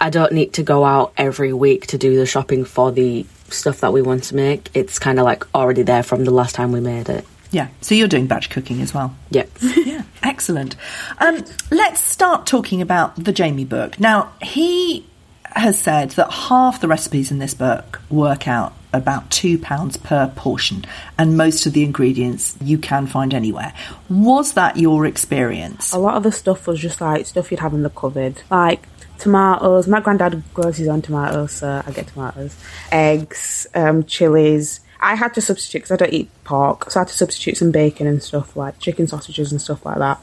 I 0.00 0.10
don't 0.10 0.32
need 0.32 0.54
to 0.54 0.62
go 0.62 0.84
out 0.84 1.12
every 1.16 1.52
week 1.52 1.88
to 1.88 1.98
do 1.98 2.16
the 2.16 2.26
shopping 2.26 2.64
for 2.64 2.92
the 2.92 3.26
stuff 3.52 3.80
that 3.80 3.92
we 3.92 4.02
want 4.02 4.24
to 4.24 4.36
make. 4.36 4.70
It's 4.74 4.98
kind 4.98 5.18
of 5.18 5.24
like 5.24 5.44
already 5.54 5.82
there 5.82 6.02
from 6.02 6.24
the 6.24 6.30
last 6.30 6.54
time 6.54 6.72
we 6.72 6.80
made 6.80 7.08
it. 7.08 7.26
Yeah. 7.50 7.68
So 7.80 7.94
you're 7.94 8.08
doing 8.08 8.26
batch 8.26 8.50
cooking 8.50 8.80
as 8.80 8.94
well. 8.94 9.14
Yeah. 9.30 9.46
yeah, 9.60 10.02
excellent. 10.22 10.76
Um, 11.18 11.44
let's 11.70 12.00
start 12.00 12.46
talking 12.46 12.80
about 12.80 13.16
the 13.16 13.32
Jamie 13.32 13.64
book. 13.64 13.98
Now, 13.98 14.32
he 14.40 15.06
has 15.44 15.78
said 15.78 16.10
that 16.10 16.30
half 16.30 16.80
the 16.80 16.88
recipes 16.88 17.30
in 17.30 17.38
this 17.38 17.54
book 17.54 18.00
work 18.08 18.46
out 18.46 18.72
about 18.92 19.30
£2 19.30 20.02
per 20.02 20.32
portion, 20.34 20.84
and 21.18 21.36
most 21.36 21.66
of 21.66 21.72
the 21.72 21.84
ingredients 21.84 22.56
you 22.60 22.78
can 22.78 23.06
find 23.06 23.32
anywhere. 23.32 23.72
Was 24.08 24.54
that 24.54 24.76
your 24.76 25.06
experience? 25.06 25.92
A 25.92 25.98
lot 25.98 26.16
of 26.16 26.22
the 26.22 26.32
stuff 26.32 26.66
was 26.66 26.80
just 26.80 27.00
like 27.00 27.26
stuff 27.26 27.50
you'd 27.50 27.60
have 27.60 27.74
in 27.74 27.82
the 27.82 27.90
cupboard, 27.90 28.42
like 28.50 28.82
tomatoes. 29.20 29.86
My 29.86 30.00
granddad 30.00 30.42
grows 30.54 30.76
his 30.76 30.88
own 30.88 31.02
tomatoes, 31.02 31.52
so 31.52 31.82
I 31.86 31.90
get 31.92 32.08
tomatoes, 32.08 32.56
eggs, 32.90 33.66
um, 33.74 34.04
chilies. 34.04 34.80
I 35.00 35.14
had 35.14 35.32
to 35.34 35.40
substitute 35.40 35.78
because 35.80 35.92
I 35.92 35.96
don't 35.96 36.12
eat 36.12 36.30
pork, 36.44 36.90
so 36.90 37.00
I 37.00 37.02
had 37.02 37.08
to 37.08 37.14
substitute 37.14 37.56
some 37.56 37.70
bacon 37.70 38.06
and 38.06 38.22
stuff 38.22 38.56
like 38.56 38.78
chicken 38.80 39.06
sausages 39.06 39.52
and 39.52 39.60
stuff 39.60 39.86
like 39.86 39.98
that. 39.98 40.20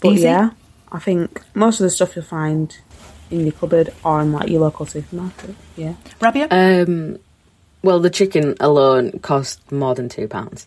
But 0.00 0.12
Easy? 0.12 0.22
yeah, 0.22 0.50
I 0.92 0.98
think 0.98 1.42
most 1.54 1.80
of 1.80 1.84
the 1.84 1.90
stuff 1.90 2.16
you'll 2.16 2.24
find 2.24 2.76
in 3.30 3.40
your 3.40 3.52
cupboard 3.52 3.92
or 4.04 4.20
in 4.20 4.32
like 4.32 4.48
your 4.48 4.60
local 4.60 4.86
supermarket. 4.86 5.54
Yeah. 5.76 5.94
Rabia? 6.20 6.48
Um, 6.50 7.18
well, 7.82 8.00
the 8.00 8.10
chicken 8.10 8.54
alone 8.60 9.18
cost 9.18 9.70
more 9.70 9.94
than 9.94 10.08
two 10.08 10.28
pounds, 10.28 10.66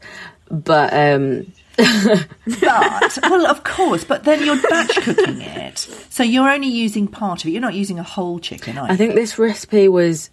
but 0.52 0.94
um, 0.94 1.52
but, 2.60 3.20
well, 3.24 3.46
of 3.46 3.64
course, 3.64 4.04
but 4.04 4.24
then 4.24 4.44
you're 4.44 4.60
batch 4.62 4.96
cooking 4.96 5.42
it. 5.42 5.78
So 6.10 6.24
you're 6.24 6.50
only 6.50 6.68
using 6.68 7.08
part 7.08 7.44
of 7.44 7.48
it. 7.48 7.52
You're 7.52 7.62
not 7.62 7.76
using 7.76 8.00
a 8.00 8.04
whole 8.04 8.40
chicken, 8.40 8.78
are 8.78 8.88
you? 8.88 8.94
I 8.94 8.96
think 8.96 9.14
this 9.14 9.38
recipe 9.38 9.88
was 9.88 10.32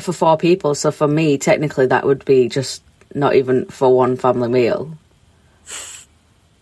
for 0.00 0.12
four 0.12 0.38
people. 0.38 0.74
So 0.74 0.90
for 0.90 1.06
me, 1.06 1.36
technically, 1.36 1.86
that 1.86 2.06
would 2.06 2.24
be 2.24 2.48
just 2.48 2.82
not 3.14 3.34
even 3.34 3.66
for 3.66 3.94
one 3.94 4.16
family 4.16 4.48
meal 4.48 4.96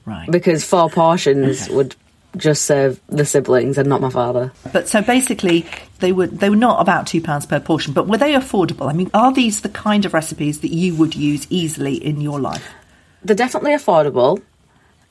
right. 0.06 0.30
because 0.30 0.64
four 0.64 0.88
portions 0.88 1.68
would 1.68 1.94
just 2.36 2.64
serve 2.64 3.00
the 3.08 3.24
siblings 3.24 3.78
and 3.78 3.88
not 3.88 4.00
my 4.00 4.10
father. 4.10 4.52
But 4.72 4.88
so 4.88 5.02
basically, 5.02 5.66
they 6.00 6.12
were 6.12 6.26
they 6.26 6.50
were 6.50 6.56
not 6.56 6.80
about 6.80 7.06
two 7.06 7.20
pounds 7.20 7.46
per 7.46 7.60
portion. 7.60 7.92
But 7.92 8.08
were 8.08 8.18
they 8.18 8.34
affordable? 8.34 8.90
I 8.90 8.92
mean, 8.92 9.10
are 9.14 9.32
these 9.32 9.62
the 9.62 9.68
kind 9.68 10.04
of 10.04 10.14
recipes 10.14 10.60
that 10.60 10.72
you 10.72 10.94
would 10.96 11.14
use 11.14 11.46
easily 11.50 11.94
in 11.94 12.20
your 12.20 12.40
life? 12.40 12.68
They're 13.22 13.36
definitely 13.36 13.72
affordable. 13.72 14.42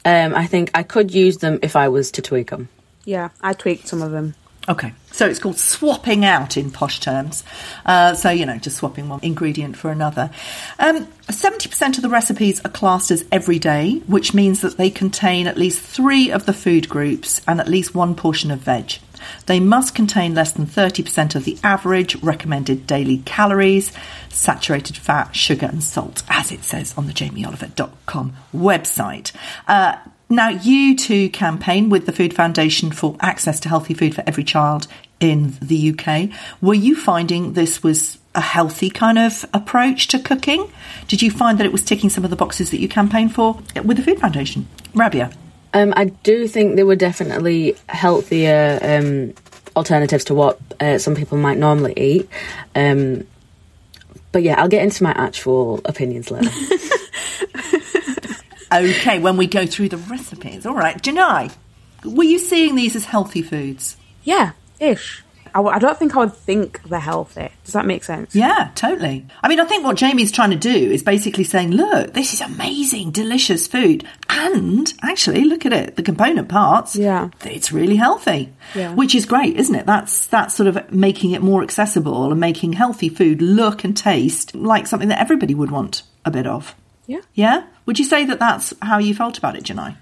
Um, 0.06 0.36
I 0.36 0.46
think 0.46 0.72
I 0.74 0.84
could 0.84 1.14
use 1.14 1.38
them 1.38 1.60
if 1.62 1.76
I 1.76 1.88
was 1.90 2.12
to 2.12 2.22
tweak 2.22 2.52
them. 2.52 2.70
Yeah, 3.06 3.30
I 3.42 3.54
tweaked 3.54 3.88
some 3.88 4.02
of 4.02 4.12
them. 4.12 4.36
Okay, 4.68 4.94
so 5.12 5.28
it's 5.28 5.38
called 5.38 5.60
swapping 5.60 6.26
out 6.26 6.58
in 6.58 6.72
posh 6.72 7.00
terms. 7.00 7.44
Uh, 7.86 8.16
so 8.16 8.32
you 8.32 8.48
know, 8.48 8.58
just 8.58 8.78
swapping 8.78 9.08
one 9.10 9.20
ingredient 9.22 9.78
for 9.78 9.92
another. 9.92 10.32
Um, 10.80 11.08
Seventy 11.30 11.70
percent 11.70 11.98
of 11.98 12.04
the 12.04 12.10
recipes 12.10 12.62
are 12.66 12.72
classed 12.72 13.12
as 13.12 13.26
everyday, 13.32 14.00
which 14.08 14.34
means 14.34 14.62
that 14.62 14.78
they 14.78 14.90
contain 14.90 15.48
at 15.48 15.58
least 15.58 15.82
three 15.82 16.32
of 16.32 16.46
the 16.46 16.54
food 16.54 16.90
groups 16.90 17.42
and 17.48 17.60
at 17.60 17.68
least 17.68 17.94
one 17.94 18.16
portion 18.16 18.50
of 18.52 18.60
veg. 18.60 19.00
They 19.46 19.60
must 19.60 19.96
contain 19.96 20.34
less 20.34 20.52
than 20.52 20.66
30% 20.66 21.36
of 21.36 21.46
the 21.46 21.58
average 21.64 22.16
recommended 22.22 22.88
daily 22.88 23.20
calories, 23.20 23.92
saturated 24.30 24.98
fat, 24.98 25.36
sugar, 25.36 25.68
and 25.68 25.84
salt, 25.84 26.24
as 26.30 26.52
it 26.52 26.64
says 26.64 26.94
on 26.98 27.08
the 27.08 27.14
jamieoliver.com 27.14 28.36
website. 28.54 29.32
Uh, 29.68 29.98
now, 30.28 30.50
you 30.50 30.96
too 30.96 31.30
campaign 31.30 31.90
with 31.90 32.08
the 32.08 32.12
Food 32.12 32.34
Foundation 32.34 32.92
for 32.92 33.16
access 33.20 33.60
to 33.62 33.70
healthy 33.70 33.94
food 33.94 34.16
for 34.16 34.24
every 34.26 34.44
child 34.44 34.88
in 35.20 35.56
the 35.62 35.92
UK. 35.92 36.30
Were 36.62 36.74
you 36.74 36.96
finding 36.96 37.54
this 37.54 37.84
was 37.84 38.18
a 38.34 38.42
healthy 38.42 38.90
kind 38.90 39.20
of 39.20 39.46
approach 39.54 40.08
to 40.08 40.20
cooking? 40.20 40.72
Did 41.08 41.22
you 41.22 41.32
find 41.32 41.58
that 41.60 41.66
it 41.66 41.72
was 41.72 41.84
ticking 41.84 42.10
some 42.10 42.24
of 42.24 42.32
the 42.32 42.36
boxes 42.36 42.72
that 42.72 42.80
you 42.80 42.90
campaigned 42.90 43.34
for 43.34 43.62
with 43.84 43.98
the 43.98 44.04
Food 44.04 44.20
Foundation? 44.20 44.68
Rabia? 44.94 45.32
Um, 45.76 45.94
I 45.96 46.06
do 46.06 46.48
think 46.48 46.76
they 46.76 46.84
were 46.84 46.96
definitely 46.96 47.76
healthier 47.88 48.80
um, 48.82 49.34
alternatives 49.76 50.24
to 50.26 50.34
what 50.34 50.60
uh, 50.80 50.98
some 50.98 51.16
people 51.16 51.38
might 51.38 51.58
normally 51.58 51.94
eat. 51.98 52.30
Um, 52.74 53.28
but 54.32 54.42
yeah, 54.42 54.60
I'll 54.60 54.70
get 54.70 54.84
into 54.84 55.04
my 55.04 55.12
actual 55.12 55.82
opinions 55.86 56.32
later. 56.32 56.50
Okay, 58.72 59.20
when 59.20 59.38
we 59.38 59.48
go 59.48 59.66
through 59.66 59.90
the 59.90 59.98
recipes. 59.98 60.66
All 60.66 60.74
right, 60.74 61.02
Janai, 61.02 61.54
were 62.04 62.24
you 62.24 62.40
seeing 62.40 62.76
these 62.76 62.96
as 62.96 63.06
healthy 63.06 63.42
foods? 63.42 63.96
Yeah, 64.24 64.52
ish. 64.80 65.24
I, 65.56 65.60
w- 65.60 65.74
I 65.74 65.80
don't 65.80 65.98
think 65.98 66.16
I 66.18 66.20
would 66.20 66.36
think 66.36 66.84
they're 66.84 67.00
healthy. 67.00 67.50
Does 67.64 67.74
that 67.74 67.86
make 67.86 68.04
sense? 68.04 68.36
Yeah, 68.36 68.72
totally. 68.76 69.26
I 69.42 69.48
mean, 69.48 69.62
I 69.62 69.64
think 69.66 69.86
what 69.86 69.96
Jamie's 69.96 70.32
trying 70.32 70.50
to 70.52 70.58
do 70.58 70.70
is 70.70 71.02
basically 71.02 71.46
saying, 71.46 71.72
look, 71.72 72.14
this 72.14 72.34
is 72.34 72.42
amazing, 72.42 73.12
delicious 73.12 73.66
food. 73.66 74.06
And 74.30 74.94
actually, 75.02 75.46
look 75.46 75.66
at 75.66 75.72
it, 75.72 75.96
the 75.96 76.04
component 76.04 76.50
parts. 76.50 76.98
Yeah. 76.98 77.30
It's 77.46 77.72
really 77.72 77.96
healthy. 77.96 78.54
Yeah. 78.76 78.94
Which 78.94 79.16
is 79.16 79.26
great, 79.26 79.56
isn't 79.56 79.74
it? 79.74 79.86
That's 79.86 80.28
that's 80.28 80.54
sort 80.54 80.68
of 80.68 80.92
making 80.92 81.32
it 81.32 81.42
more 81.42 81.64
accessible 81.64 82.32
and 82.32 82.40
making 82.40 82.74
healthy 82.74 83.08
food 83.08 83.42
look 83.42 83.86
and 83.86 83.96
taste 83.96 84.54
like 84.56 84.88
something 84.88 85.08
that 85.08 85.22
everybody 85.22 85.56
would 85.56 85.72
want 85.72 86.04
a 86.26 86.32
bit 86.32 86.48
of. 86.48 86.76
Yeah. 87.08 87.22
Yeah? 87.34 87.66
Would 87.86 87.98
you 87.98 88.04
say 88.06 88.26
that 88.26 88.40
that's 88.40 88.74
how 88.82 88.98
you 88.98 89.16
felt 89.16 89.38
about 89.38 89.56
it, 89.56 89.64
Janai? 89.64 89.96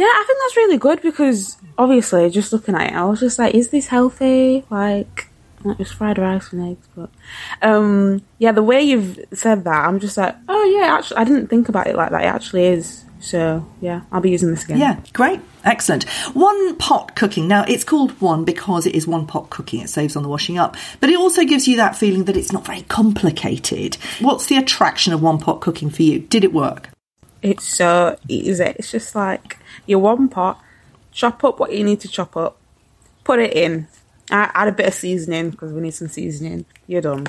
Yeah, 0.00 0.06
I 0.06 0.24
think 0.26 0.38
that's 0.40 0.56
really 0.56 0.78
good 0.78 1.02
because 1.02 1.58
obviously, 1.76 2.30
just 2.30 2.54
looking 2.54 2.74
at 2.74 2.90
it, 2.90 2.94
I 2.94 3.04
was 3.04 3.20
just 3.20 3.38
like, 3.38 3.54
is 3.54 3.68
this 3.68 3.86
healthy? 3.86 4.64
Like, 4.70 5.28
not 5.62 5.76
just 5.76 5.92
fried 5.92 6.16
rice 6.16 6.54
and 6.54 6.70
eggs, 6.70 6.88
but 6.96 7.10
um, 7.60 8.22
yeah, 8.38 8.52
the 8.52 8.62
way 8.62 8.80
you've 8.80 9.20
said 9.34 9.64
that, 9.64 9.86
I'm 9.86 10.00
just 10.00 10.16
like, 10.16 10.34
oh 10.48 10.64
yeah, 10.64 10.94
actually, 10.94 11.18
I 11.18 11.24
didn't 11.24 11.48
think 11.48 11.68
about 11.68 11.86
it 11.86 11.96
like 11.96 12.12
that. 12.12 12.22
It 12.22 12.28
actually 12.28 12.68
is. 12.68 13.04
So 13.20 13.66
yeah, 13.82 14.00
I'll 14.10 14.22
be 14.22 14.30
using 14.30 14.50
this 14.50 14.64
again. 14.64 14.78
Yeah, 14.78 15.00
great. 15.12 15.42
Excellent. 15.64 16.04
One 16.32 16.76
pot 16.76 17.14
cooking. 17.14 17.46
Now, 17.46 17.66
it's 17.68 17.84
called 17.84 18.18
one 18.22 18.46
because 18.46 18.86
it 18.86 18.94
is 18.94 19.06
one 19.06 19.26
pot 19.26 19.50
cooking. 19.50 19.80
It 19.80 19.90
saves 19.90 20.16
on 20.16 20.22
the 20.22 20.30
washing 20.30 20.56
up. 20.56 20.78
But 21.00 21.10
it 21.10 21.18
also 21.18 21.44
gives 21.44 21.68
you 21.68 21.76
that 21.76 21.94
feeling 21.94 22.24
that 22.24 22.38
it's 22.38 22.52
not 22.52 22.64
very 22.64 22.80
complicated. 22.84 23.98
What's 24.20 24.46
the 24.46 24.56
attraction 24.56 25.12
of 25.12 25.20
one 25.20 25.38
pot 25.38 25.60
cooking 25.60 25.90
for 25.90 26.02
you? 26.02 26.20
Did 26.20 26.42
it 26.42 26.54
work? 26.54 26.88
It's 27.42 27.64
so 27.64 28.18
easy. 28.28 28.64
It's 28.64 28.90
just 28.90 29.14
like 29.14 29.58
your 29.86 29.98
one 30.00 30.28
pot, 30.28 30.62
chop 31.12 31.42
up 31.44 31.58
what 31.58 31.72
you 31.72 31.84
need 31.84 32.00
to 32.00 32.08
chop 32.08 32.36
up, 32.36 32.58
put 33.24 33.38
it 33.38 33.54
in, 33.54 33.88
add, 34.30 34.50
add 34.54 34.68
a 34.68 34.72
bit 34.72 34.88
of 34.88 34.94
seasoning 34.94 35.50
because 35.50 35.72
we 35.72 35.80
need 35.80 35.94
some 35.94 36.08
seasoning. 36.08 36.64
You're 36.86 37.02
done. 37.02 37.26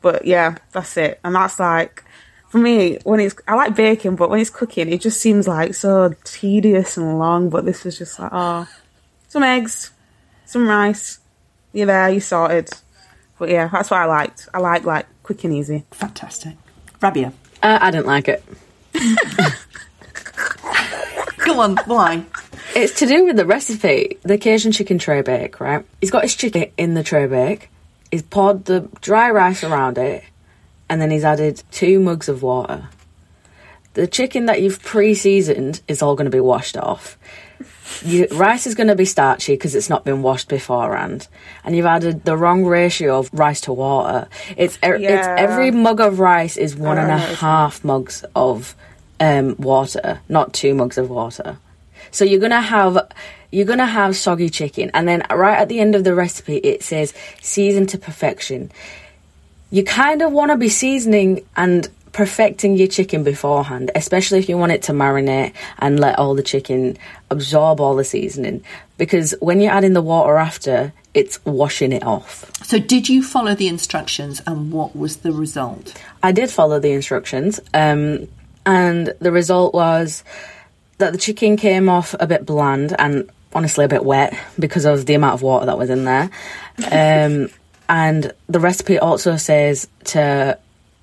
But 0.00 0.26
yeah, 0.26 0.56
that's 0.72 0.96
it. 0.96 1.20
And 1.24 1.34
that's 1.34 1.58
like, 1.58 2.04
for 2.48 2.58
me, 2.58 2.98
when 3.04 3.20
it's, 3.20 3.34
I 3.48 3.54
like 3.54 3.74
baking, 3.74 4.16
but 4.16 4.30
when 4.30 4.40
it's 4.40 4.50
cooking, 4.50 4.92
it 4.92 5.00
just 5.00 5.20
seems 5.20 5.48
like 5.48 5.74
so 5.74 6.14
tedious 6.24 6.96
and 6.96 7.18
long. 7.18 7.48
But 7.48 7.64
this 7.64 7.84
was 7.84 7.98
just 7.98 8.18
like, 8.18 8.30
oh, 8.32 8.68
some 9.28 9.42
eggs, 9.42 9.92
some 10.46 10.68
rice. 10.68 11.20
You're 11.72 11.86
there, 11.86 12.10
you 12.10 12.20
sorted. 12.20 12.70
But 13.38 13.48
yeah, 13.48 13.68
that's 13.68 13.90
what 13.90 14.00
I 14.00 14.04
liked. 14.04 14.48
I 14.54 14.58
like 14.58 14.84
like 14.84 15.06
quick 15.22 15.42
and 15.44 15.54
easy. 15.54 15.84
Fantastic. 15.90 16.54
Rabia, 17.00 17.32
uh, 17.62 17.78
I 17.80 17.90
didn't 17.90 18.06
like 18.06 18.28
it. 18.28 18.44
Go 21.44 21.60
on. 21.60 21.76
Why? 21.86 22.24
It's 22.74 22.98
to 23.00 23.06
do 23.06 23.24
with 23.24 23.36
the 23.36 23.46
recipe, 23.46 24.18
the 24.22 24.38
Cajun 24.38 24.72
chicken 24.72 24.98
tray 24.98 25.22
bake, 25.22 25.60
right? 25.60 25.84
He's 26.00 26.10
got 26.10 26.22
his 26.22 26.34
chicken 26.34 26.70
in 26.76 26.94
the 26.94 27.02
tray 27.02 27.26
bake. 27.26 27.70
He's 28.10 28.22
poured 28.22 28.64
the 28.64 28.88
dry 29.00 29.30
rice 29.30 29.62
around 29.64 29.98
it, 29.98 30.24
and 30.88 31.00
then 31.00 31.10
he's 31.10 31.24
added 31.24 31.62
two 31.70 32.00
mugs 32.00 32.28
of 32.28 32.42
water. 32.42 32.88
The 33.94 34.06
chicken 34.08 34.46
that 34.46 34.60
you've 34.60 34.82
pre-seasoned 34.82 35.80
is 35.86 36.02
all 36.02 36.16
going 36.16 36.24
to 36.24 36.30
be 36.30 36.40
washed 36.40 36.76
off. 36.76 37.16
Your 38.04 38.26
rice 38.28 38.66
is 38.66 38.74
going 38.74 38.88
to 38.88 38.96
be 38.96 39.04
starchy 39.04 39.54
because 39.54 39.74
it's 39.74 39.88
not 39.88 40.04
been 40.04 40.22
washed 40.22 40.48
beforehand, 40.48 41.28
and 41.62 41.76
you've 41.76 41.86
added 41.86 42.24
the 42.24 42.36
wrong 42.36 42.64
ratio 42.64 43.18
of 43.18 43.30
rice 43.32 43.60
to 43.62 43.72
water. 43.72 44.26
It's, 44.56 44.78
er- 44.84 44.96
it's 44.96 45.26
every 45.26 45.70
mug 45.70 46.00
of 46.00 46.18
rice 46.18 46.56
is 46.56 46.74
one 46.74 46.98
I 46.98 47.02
and 47.02 47.12
a 47.12 47.14
know 47.14 47.20
what 47.20 47.28
you're 47.28 47.36
half 47.36 47.84
mugs 47.84 48.24
of 48.34 48.74
um, 49.20 49.56
water, 49.58 50.20
not 50.28 50.52
two 50.52 50.74
mugs 50.74 50.98
of 50.98 51.10
water. 51.10 51.58
So 52.10 52.24
you're 52.24 52.40
gonna 52.40 52.60
have 52.60 53.12
you're 53.50 53.66
gonna 53.66 53.86
have 53.86 54.16
soggy 54.16 54.50
chicken, 54.50 54.90
and 54.94 55.08
then 55.08 55.24
right 55.30 55.58
at 55.58 55.68
the 55.68 55.80
end 55.80 55.94
of 55.94 56.04
the 56.04 56.14
recipe 56.14 56.56
it 56.56 56.82
says 56.82 57.14
season 57.40 57.86
to 57.88 57.98
perfection. 57.98 58.70
You 59.70 59.82
kind 59.82 60.22
of 60.22 60.30
want 60.30 60.52
to 60.52 60.56
be 60.56 60.68
seasoning 60.68 61.44
and 61.56 61.88
perfecting 62.14 62.76
your 62.76 62.86
chicken 62.86 63.24
beforehand, 63.24 63.90
especially 63.94 64.38
if 64.38 64.48
you 64.48 64.56
want 64.56 64.72
it 64.72 64.82
to 64.82 64.92
marinate 64.92 65.52
and 65.78 65.98
let 65.98 66.18
all 66.18 66.34
the 66.34 66.42
chicken 66.42 66.96
absorb 67.30 67.80
all 67.80 67.96
the 67.96 68.04
seasoning. 68.04 68.64
Because 68.96 69.34
when 69.40 69.60
you're 69.60 69.72
adding 69.72 69.92
the 69.92 70.02
water 70.02 70.36
after, 70.36 70.92
it's 71.12 71.44
washing 71.44 71.92
it 71.92 72.04
off. 72.04 72.50
So, 72.64 72.78
did 72.78 73.08
you 73.08 73.22
follow 73.22 73.54
the 73.54 73.68
instructions 73.68 74.40
and 74.46 74.72
what 74.72 74.96
was 74.96 75.18
the 75.18 75.32
result? 75.32 76.00
I 76.22 76.32
did 76.32 76.50
follow 76.50 76.78
the 76.78 76.92
instructions, 76.92 77.60
um, 77.74 78.28
and 78.66 79.14
the 79.20 79.32
result 79.32 79.74
was 79.74 80.24
that 80.98 81.12
the 81.12 81.18
chicken 81.18 81.56
came 81.56 81.88
off 81.88 82.14
a 82.18 82.26
bit 82.26 82.46
bland 82.46 82.94
and 82.98 83.30
honestly 83.52 83.84
a 83.84 83.88
bit 83.88 84.04
wet 84.04 84.36
because 84.58 84.84
of 84.84 85.06
the 85.06 85.14
amount 85.14 85.34
of 85.34 85.42
water 85.42 85.66
that 85.66 85.78
was 85.78 85.90
in 85.90 86.04
there. 86.04 86.30
Um, 86.90 87.48
and 87.88 88.32
the 88.48 88.60
recipe 88.60 88.98
also 88.98 89.36
says 89.36 89.88
to 90.04 90.58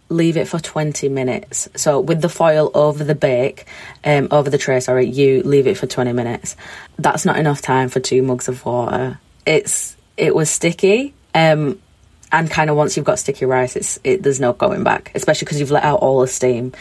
leave 0.10 0.38
it 0.38 0.48
for 0.48 0.60
20 0.60 1.10
minutes. 1.10 1.70
So 1.76 2.00
with 2.00 2.22
the 2.22 2.30
foil 2.30 2.70
over 2.74 3.04
the 3.04 3.16
bake, 3.16 3.66
um, 4.04 4.28
over 4.32 4.50
the 4.50 4.58
tray, 4.58 4.80
sorry, 4.80 5.08
you 5.08 5.42
leave 5.44 5.68
it 5.68 5.78
for 5.78 5.88
20 5.88 6.12
minutes. 6.14 6.56
That's 7.00 7.26
not 7.26 7.38
enough 7.38 7.62
time 7.62 7.90
for 7.90 8.00
two 8.00 8.22
mugs 8.22 8.48
of 8.48 8.66
water. 8.66 9.20
It's 9.46 9.96
it 10.18 10.36
was 10.36 10.50
sticky. 10.50 11.14
Um, 11.34 11.80
and 12.32 12.50
kind 12.50 12.70
of 12.70 12.76
once 12.76 12.96
you've 12.96 13.06
got 13.06 13.20
sticky 13.20 13.46
rice, 13.46 13.76
it's 13.76 14.00
it, 14.04 14.24
there's 14.24 14.40
no 14.40 14.54
going 14.54 14.84
back, 14.84 15.12
especially 15.16 15.46
because 15.46 15.60
you've 15.60 15.72
let 15.72 15.84
out 15.84 16.00
all 16.00 16.22
the 16.22 16.28
steam. 16.28 16.74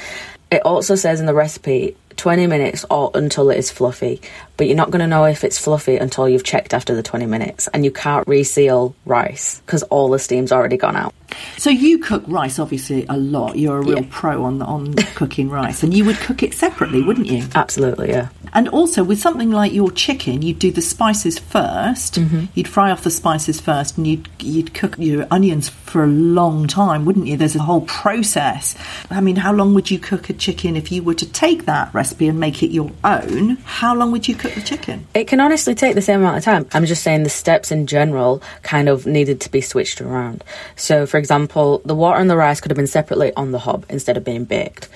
It 0.51 0.63
also 0.65 0.95
says 0.97 1.21
in 1.21 1.27
the 1.27 1.35
recipe 1.35 1.97
20 2.17 2.47
minutes 2.49 2.85
or 2.91 3.11
until 3.15 3.51
it 3.51 3.57
is 3.57 3.71
fluffy, 3.71 4.21
but 4.57 4.67
you're 4.67 4.77
not 4.77 4.91
going 4.91 5.01
to 5.01 5.07
know 5.07 5.25
if 5.25 5.43
it's 5.45 5.59
fluffy 5.59 5.97
until 5.97 6.29
you've 6.29 6.45
checked 6.45 6.75
after 6.75 6.95
the 6.95 7.03
20 7.03 7.25
minutes, 7.27 7.69
and 7.69 7.85
you 7.85 7.91
can't 7.91 8.27
reseal 8.27 8.95
rice 9.07 9.61
because 9.65 9.83
all 9.85 10.11
the 10.11 10.19
steam's 10.19 10.53
already 10.53 10.77
gone 10.77 10.97
out. 10.97 11.15
So 11.57 11.71
you 11.71 11.99
cook 11.99 12.25
rice 12.27 12.59
obviously 12.59 13.07
a 13.09 13.17
lot. 13.17 13.57
You're 13.57 13.79
a 13.79 13.83
real 13.83 13.99
Yeah. 14.01 14.07
pro 14.11 14.45
on 14.45 14.61
on 14.61 14.95
cooking 15.15 15.49
rice, 15.49 15.83
and 15.83 15.95
you 15.95 16.05
would 16.05 16.17
cook 16.17 16.43
it 16.43 16.53
separately, 16.53 17.01
wouldn't 17.03 17.29
you? 17.29 17.45
Absolutely, 17.55 18.11
yeah. 18.11 18.29
And 18.53 18.69
also 18.69 19.05
with 19.05 19.21
something 19.21 19.51
like 19.51 19.73
your 19.73 19.91
chicken, 19.91 20.43
you'd 20.43 20.59
do 20.59 20.71
the 20.71 20.83
spices 20.83 21.39
1st 21.39 22.25
mm-hmm. 22.25 22.45
You'd 22.55 22.69
fry 22.69 22.91
off 22.91 23.05
the 23.05 23.11
spices 23.11 23.61
first, 23.61 23.97
and 23.97 24.07
you'd 24.07 24.29
you'd 24.41 24.75
cook 24.75 24.99
your 24.99 25.27
onions 25.31 25.69
for 25.69 26.05
a 26.05 26.07
long 26.07 26.67
time, 26.67 27.05
wouldn't 27.05 27.27
you? 27.27 27.37
There's 27.37 27.57
a 27.57 27.63
whole 27.63 27.83
process. 27.83 28.77
I 29.11 29.21
mean, 29.21 29.37
how 29.37 29.53
long 29.53 29.75
would 29.75 29.91
you 29.91 29.99
cook 29.99 30.31
a 30.31 30.33
chicken 30.33 30.77
if 30.77 30.91
you 30.91 31.03
were 31.03 31.15
to 31.15 31.27
take 31.27 31.67
that 31.67 31.93
recipe 31.95 32.29
and 32.29 32.41
make 32.41 32.63
it 32.63 32.71
your 32.71 32.91
own? 33.05 33.57
How 33.65 33.95
long 33.95 34.13
would 34.13 34.29
you 34.29 34.35
cook 34.35 34.53
the 34.55 34.63
chicken? 34.63 35.07
It 35.15 35.27
can 35.27 35.41
honestly 35.41 35.75
take 35.75 35.95
the 35.95 36.03
same 36.03 36.21
amount 36.21 36.39
of 36.39 36.45
time. 36.45 36.67
I'm 36.73 36.87
just 36.87 37.03
saying 37.03 37.23
the 37.23 37.31
steps 37.31 37.71
in 37.71 37.87
general 37.87 38.43
kind 38.63 38.89
of 38.89 39.07
needed 39.07 39.41
to 39.43 39.51
be 39.51 39.61
switched 39.61 40.01
around. 40.01 40.45
So, 40.77 41.07
for 41.07 41.19
example, 41.19 41.83
the 41.85 41.95
water 41.95 42.21
and 42.21 42.31
the 42.31 42.37
rice 42.37 42.61
could 42.61 42.71
have 42.71 42.77
been 42.77 42.87
separately 42.87 43.33
on 43.35 43.53
the 43.53 43.59
hob 43.59 43.87
instead 43.89 44.17
of 44.17 44.25
being 44.25 44.45
baked. 44.45 44.89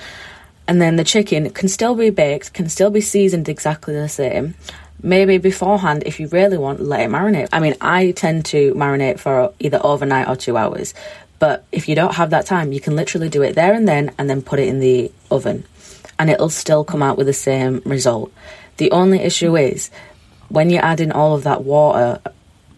And 0.66 0.80
then 0.80 0.96
the 0.96 1.04
chicken 1.04 1.50
can 1.50 1.68
still 1.68 1.94
be 1.94 2.10
baked, 2.10 2.54
can 2.54 2.68
still 2.68 2.90
be 2.90 3.00
seasoned 3.00 3.48
exactly 3.48 3.94
the 3.94 4.08
same. 4.08 4.54
Maybe 5.02 5.36
beforehand, 5.36 6.04
if 6.06 6.18
you 6.18 6.28
really 6.28 6.56
want, 6.56 6.80
let 6.80 7.00
it 7.00 7.10
marinate. 7.10 7.48
I 7.52 7.60
mean, 7.60 7.74
I 7.80 8.12
tend 8.12 8.46
to 8.46 8.72
marinate 8.74 9.18
for 9.18 9.52
either 9.58 9.78
overnight 9.84 10.28
or 10.28 10.36
two 10.36 10.56
hours. 10.56 10.94
But 11.38 11.64
if 11.70 11.88
you 11.88 11.94
don't 11.94 12.14
have 12.14 12.30
that 12.30 12.46
time, 12.46 12.72
you 12.72 12.80
can 12.80 12.96
literally 12.96 13.28
do 13.28 13.42
it 13.42 13.54
there 13.54 13.74
and 13.74 13.86
then 13.86 14.12
and 14.16 14.30
then 14.30 14.40
put 14.40 14.60
it 14.60 14.68
in 14.68 14.80
the 14.80 15.12
oven. 15.30 15.64
And 16.18 16.30
it'll 16.30 16.48
still 16.48 16.84
come 16.84 17.02
out 17.02 17.18
with 17.18 17.26
the 17.26 17.34
same 17.34 17.82
result. 17.84 18.32
The 18.78 18.90
only 18.92 19.18
issue 19.18 19.56
is 19.56 19.90
when 20.48 20.70
you 20.70 20.78
add 20.78 21.00
in 21.00 21.12
all 21.12 21.34
of 21.34 21.44
that 21.44 21.64
water 21.64 22.20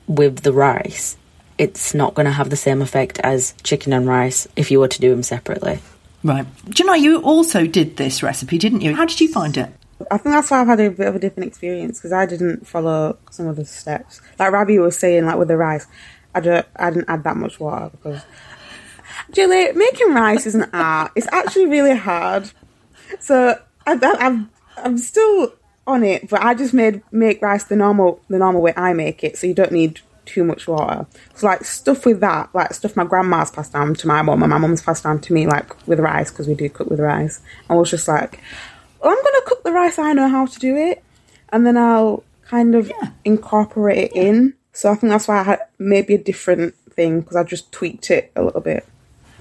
with 0.09 0.41
the 0.41 0.53
rice, 0.53 1.17
it's 1.59 1.95
not 1.95 2.15
going 2.15 2.27
to 2.27 2.33
have 2.33 2.51
the 2.51 2.57
same 2.57 2.83
effect 2.83 3.21
as 3.21 3.55
chicken 3.63 3.93
and 3.93 4.07
rice 4.07 4.49
if 4.57 4.71
you 4.71 4.81
were 4.81 4.89
to 4.89 5.01
do 5.01 5.11
them 5.11 5.23
separately. 5.23 5.79
Right. 6.27 6.47
Know 6.85 6.95
you 6.95 7.23
also 7.23 7.67
did 7.67 7.97
this 7.97 8.23
recipe, 8.23 8.59
didn't 8.59 8.81
you? 8.81 8.97
How 8.97 9.05
did 9.05 9.21
you 9.21 9.29
find 9.29 9.57
it? 9.57 9.71
I 10.11 10.19
think 10.19 10.35
that's 10.35 10.51
why 10.51 10.61
I've 10.61 10.67
had 10.67 10.81
a 10.81 10.91
bit 10.91 11.07
of 11.07 11.15
a 11.15 11.19
different 11.21 11.47
experience 11.47 11.99
because 11.99 12.13
I 12.13 12.27
didn't 12.27 12.67
follow 12.67 13.17
some 13.31 13.47
of 13.47 13.57
the 13.57 13.65
steps. 13.65 14.21
Like 14.39 14.53
Rabbi 14.53 14.79
was 14.79 14.99
saying, 14.99 15.25
like 15.25 15.37
with 15.39 15.49
the 15.49 15.57
rice, 15.57 15.87
I, 16.35 16.41
don't, 16.41 16.67
I 16.77 16.91
didn't 16.91 17.09
add 17.09 17.23
that 17.25 17.37
much 17.37 17.61
water 17.61 17.91
because. 17.91 18.23
Julie, 19.31 19.73
making 19.73 20.15
rice 20.15 20.47
is 20.47 20.55
an 20.55 20.69
art. 20.73 21.13
It's 21.15 21.29
actually 21.33 21.67
really 21.67 21.97
hard. 21.97 22.51
So 23.21 23.61
I, 23.87 23.93
I, 23.93 24.27
I'm 24.27 24.51
I'm 24.77 24.99
still 24.99 25.55
on 25.87 26.03
it, 26.03 26.29
but 26.29 26.43
I 26.43 26.55
just 26.55 26.75
made 26.75 27.03
make 27.13 27.41
rice 27.41 27.65
the 27.65 27.77
normal 27.77 28.21
the 28.29 28.39
normal 28.39 28.61
way 28.61 28.75
I 28.77 28.93
make 28.93 29.25
it. 29.25 29.39
So 29.39 29.47
you 29.47 29.55
don't 29.55 29.73
need 29.73 30.01
too 30.27 30.45
much 30.45 30.69
water. 30.69 31.07
So 31.35 31.47
like 31.47 31.65
stuff 31.65 32.05
with 32.05 32.21
that, 32.21 32.51
like 32.55 32.75
stuff 32.75 32.97
my 32.97 33.05
grandma's 33.05 33.51
passed 33.51 33.73
down 33.73 33.95
to 33.95 34.07
my 34.07 34.21
mum 34.23 34.43
and 34.43 34.51
my 34.51 34.59
mum's 34.59 34.83
passed 34.83 35.05
down 35.05 35.21
to 35.21 35.33
me, 35.33 35.47
like 35.47 35.87
with 35.87 36.01
rice 36.01 36.31
because 36.31 36.47
we 36.49 36.55
do 36.55 36.69
cook 36.69 36.91
with 36.91 37.01
rice. 37.01 37.41
I 37.71 37.75
was 37.75 37.91
just 37.91 38.09
like, 38.09 38.41
well, 39.03 39.11
I'm 39.13 39.23
gonna 39.23 39.45
cook 39.47 39.63
the 39.65 39.73
rice. 39.73 39.99
I 39.99 40.13
know 40.13 40.29
how 40.29 40.47
to 40.47 40.59
do 40.59 40.77
it, 40.77 41.03
and 41.51 41.67
then 41.67 41.77
I'll 41.77 42.25
kind 42.49 42.75
of 42.75 42.89
Yeah. 42.89 43.11
incorporate 43.25 43.99
it 43.99 44.13
in. 44.17 44.55
So 44.73 44.91
I 44.91 44.95
think 44.95 45.11
that's 45.11 45.27
why 45.29 45.39
I 45.39 45.43
had 45.43 45.61
maybe 45.79 46.15
a 46.15 46.19
different 46.19 46.75
thing 46.91 47.21
because 47.21 47.37
I 47.37 47.43
just 47.45 47.73
tweaked 47.73 48.11
it 48.11 48.31
a 48.37 48.43
little 48.43 48.61
bit. 48.61 48.87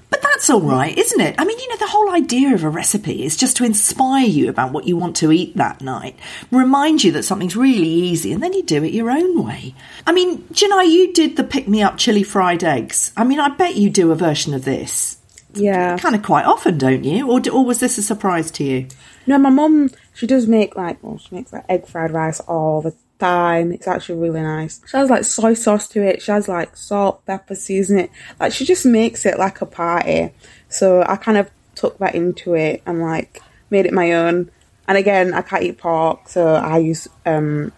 But 0.08 0.22
that's 0.22 0.48
all 0.50 0.60
right, 0.60 0.96
isn't 0.96 1.20
it? 1.20 1.34
I 1.38 1.44
mean, 1.44 1.58
you 1.58 1.68
know, 1.68 1.76
the 1.78 1.88
whole 1.88 2.10
idea 2.10 2.54
of 2.54 2.62
a 2.62 2.68
recipe 2.68 3.24
is 3.24 3.36
just 3.36 3.56
to 3.56 3.64
inspire 3.64 4.26
you 4.26 4.48
about 4.48 4.72
what 4.72 4.86
you 4.86 4.96
want 4.96 5.16
to 5.16 5.32
eat 5.32 5.56
that 5.56 5.80
night, 5.80 6.16
remind 6.50 7.02
you 7.02 7.12
that 7.12 7.24
something's 7.24 7.56
really 7.56 7.88
easy, 7.88 8.32
and 8.32 8.42
then 8.42 8.52
you 8.52 8.62
do 8.62 8.84
it 8.84 8.94
your 8.94 9.10
own 9.10 9.44
way. 9.44 9.74
I 10.06 10.12
mean, 10.12 10.44
know, 10.68 10.80
you 10.80 11.12
did 11.12 11.36
the 11.36 11.44
pick 11.44 11.66
me 11.66 11.82
up 11.82 11.98
chili 11.98 12.22
fried 12.22 12.62
eggs. 12.62 13.12
I 13.16 13.24
mean, 13.24 13.40
I 13.40 13.48
bet 13.48 13.76
you 13.76 13.90
do 13.90 14.12
a 14.12 14.14
version 14.14 14.54
of 14.54 14.64
this. 14.64 15.18
Yeah. 15.54 15.96
Kind 15.98 16.14
of 16.14 16.22
quite 16.22 16.44
often, 16.44 16.78
don't 16.78 17.04
you? 17.04 17.28
Or, 17.28 17.40
or 17.50 17.64
was 17.64 17.80
this 17.80 17.98
a 17.98 18.02
surprise 18.02 18.50
to 18.52 18.64
you? 18.64 18.88
No, 19.26 19.38
my 19.38 19.50
mum, 19.50 19.90
she 20.14 20.26
does 20.26 20.46
make 20.46 20.76
like, 20.76 21.02
well, 21.02 21.18
she 21.18 21.34
makes 21.34 21.52
like 21.52 21.64
egg 21.68 21.86
fried 21.86 22.12
rice 22.12 22.40
all 22.40 22.82
the 22.82 22.94
time. 23.18 23.72
It's 23.72 23.88
actually 23.88 24.18
really 24.20 24.42
nice. 24.42 24.80
She 24.86 24.96
has 24.96 25.10
like 25.10 25.24
soy 25.24 25.54
sauce 25.54 25.88
to 25.88 26.02
it. 26.02 26.22
She 26.22 26.30
has 26.32 26.48
like 26.48 26.76
salt, 26.76 27.24
pepper, 27.26 27.54
season 27.54 27.98
it. 27.98 28.10
Like 28.40 28.52
she 28.52 28.64
just 28.64 28.86
makes 28.86 29.26
it 29.26 29.38
like 29.38 29.60
a 29.60 29.66
party. 29.66 30.30
So 30.68 31.02
I 31.06 31.16
kind 31.16 31.38
of 31.38 31.50
took 31.74 31.98
that 31.98 32.14
into 32.14 32.54
it 32.54 32.82
and 32.86 33.00
like 33.00 33.40
made 33.70 33.86
it 33.86 33.92
my 33.92 34.12
own. 34.12 34.50
And 34.88 34.96
again, 34.96 35.34
I 35.34 35.42
can't 35.42 35.64
eat 35.64 35.78
pork, 35.78 36.28
so 36.28 36.54
I 36.54 36.78
use 36.78 37.08
um, 37.24 37.72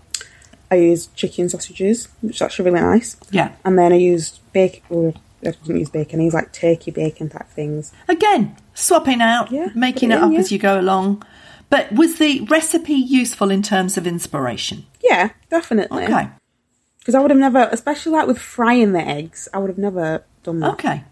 I 0.70 0.74
use 0.74 1.06
chicken 1.08 1.48
sausages, 1.48 2.08
which 2.20 2.36
is 2.36 2.42
actually 2.42 2.70
really 2.70 2.82
nice. 2.82 3.16
Yeah. 3.30 3.52
And 3.64 3.78
then 3.78 3.92
I 3.92 3.96
used 3.96 4.40
bacon. 4.52 4.82
Well, 4.90 5.14
I 5.42 5.52
didn't 5.52 5.78
use 5.78 5.88
bacon. 5.88 6.20
I 6.20 6.24
use 6.24 6.34
like 6.34 6.52
turkey 6.52 6.90
bacon 6.90 7.30
type 7.30 7.48
things. 7.48 7.92
Again, 8.08 8.56
swapping 8.74 9.22
out, 9.22 9.50
Yeah, 9.50 9.68
making 9.74 10.10
it 10.10 10.16
it 10.16 10.18
in, 10.18 10.22
up 10.24 10.32
yeah. 10.32 10.38
as 10.40 10.52
you 10.52 10.58
go 10.58 10.78
along. 10.78 11.22
But 11.70 11.92
was 11.92 12.18
the 12.18 12.40
recipe 12.42 12.94
useful 12.94 13.50
in 13.50 13.62
terms 13.62 13.96
of 13.96 14.06
inspiration? 14.06 14.86
Yeah, 15.02 15.30
definitely. 15.50 16.04
Okay. 16.04 16.28
Because 16.98 17.14
I 17.14 17.20
would 17.20 17.30
have 17.30 17.40
never, 17.40 17.68
especially 17.72 18.12
like 18.12 18.26
with 18.26 18.38
frying 18.38 18.92
the 18.92 19.00
eggs, 19.00 19.48
I 19.52 19.58
would 19.58 19.68
have 19.68 19.78
never 19.78 20.24
done 20.42 20.60
that. 20.60 20.72
Okay. 20.74 21.04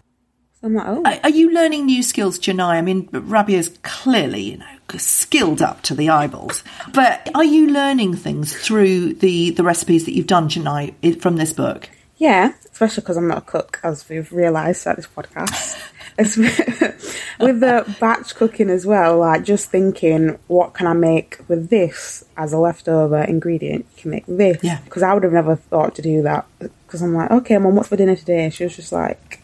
So 0.59 0.67
I'm 0.67 0.73
like, 0.73 0.87
oh, 0.87 1.03
Are 1.05 1.19
are 1.23 1.29
you 1.29 1.51
learning 1.53 1.85
new 1.85 2.01
skills, 2.01 2.39
Janai? 2.39 2.69
I 2.69 2.81
mean, 2.81 3.07
Rabia's 3.11 3.69
clearly, 3.83 4.41
you 4.51 4.57
know, 4.57 4.65
skilled 4.97 5.61
up 5.61 5.83
to 5.83 5.93
the 5.93 6.09
eyeballs. 6.09 6.63
But 6.93 7.29
are 7.35 7.43
you 7.43 7.67
learning 7.69 8.15
things 8.15 8.55
through 8.55 9.13
the, 9.15 9.51
the 9.51 9.63
recipes 9.63 10.05
that 10.05 10.13
you've 10.13 10.27
done, 10.27 10.49
Janai, 10.49 11.21
from 11.21 11.35
this 11.35 11.53
book? 11.53 11.89
yeah, 12.17 12.53
especially 12.71 13.01
because 13.01 13.17
I'm 13.17 13.27
not 13.27 13.37
a 13.37 13.41
cook, 13.41 13.79
as 13.83 14.07
we've 14.09 14.31
realised 14.31 14.87
at 14.87 14.95
this 14.95 15.07
podcast. 15.07 15.79
With 17.39 17.59
the 17.59 17.95
batch 17.99 18.33
cooking 18.35 18.69
as 18.71 18.85
well, 18.85 19.19
like 19.19 19.43
just 19.43 19.69
thinking, 19.69 20.37
what 20.47 20.73
can 20.73 20.87
I 20.87 20.93
make 20.93 21.37
with 21.47 21.69
this 21.69 22.25
as 22.35 22.51
a 22.53 22.57
leftover 22.57 23.21
ingredient? 23.21 23.85
You 23.95 24.01
can 24.01 24.11
make 24.11 24.25
this. 24.25 24.57
Yeah. 24.63 24.79
Because 24.83 25.03
I 25.03 25.13
would 25.13 25.21
have 25.23 25.33
never 25.33 25.55
thought 25.55 25.93
to 25.95 26.01
do 26.01 26.23
that. 26.23 26.47
Because 26.59 27.01
I'm 27.03 27.13
like, 27.13 27.29
okay, 27.29 27.57
mum, 27.59 27.75
what's 27.75 27.89
for 27.89 27.95
dinner 27.95 28.15
today? 28.15 28.49
She 28.49 28.63
was 28.63 28.75
just 28.75 28.91
like, 28.91 29.41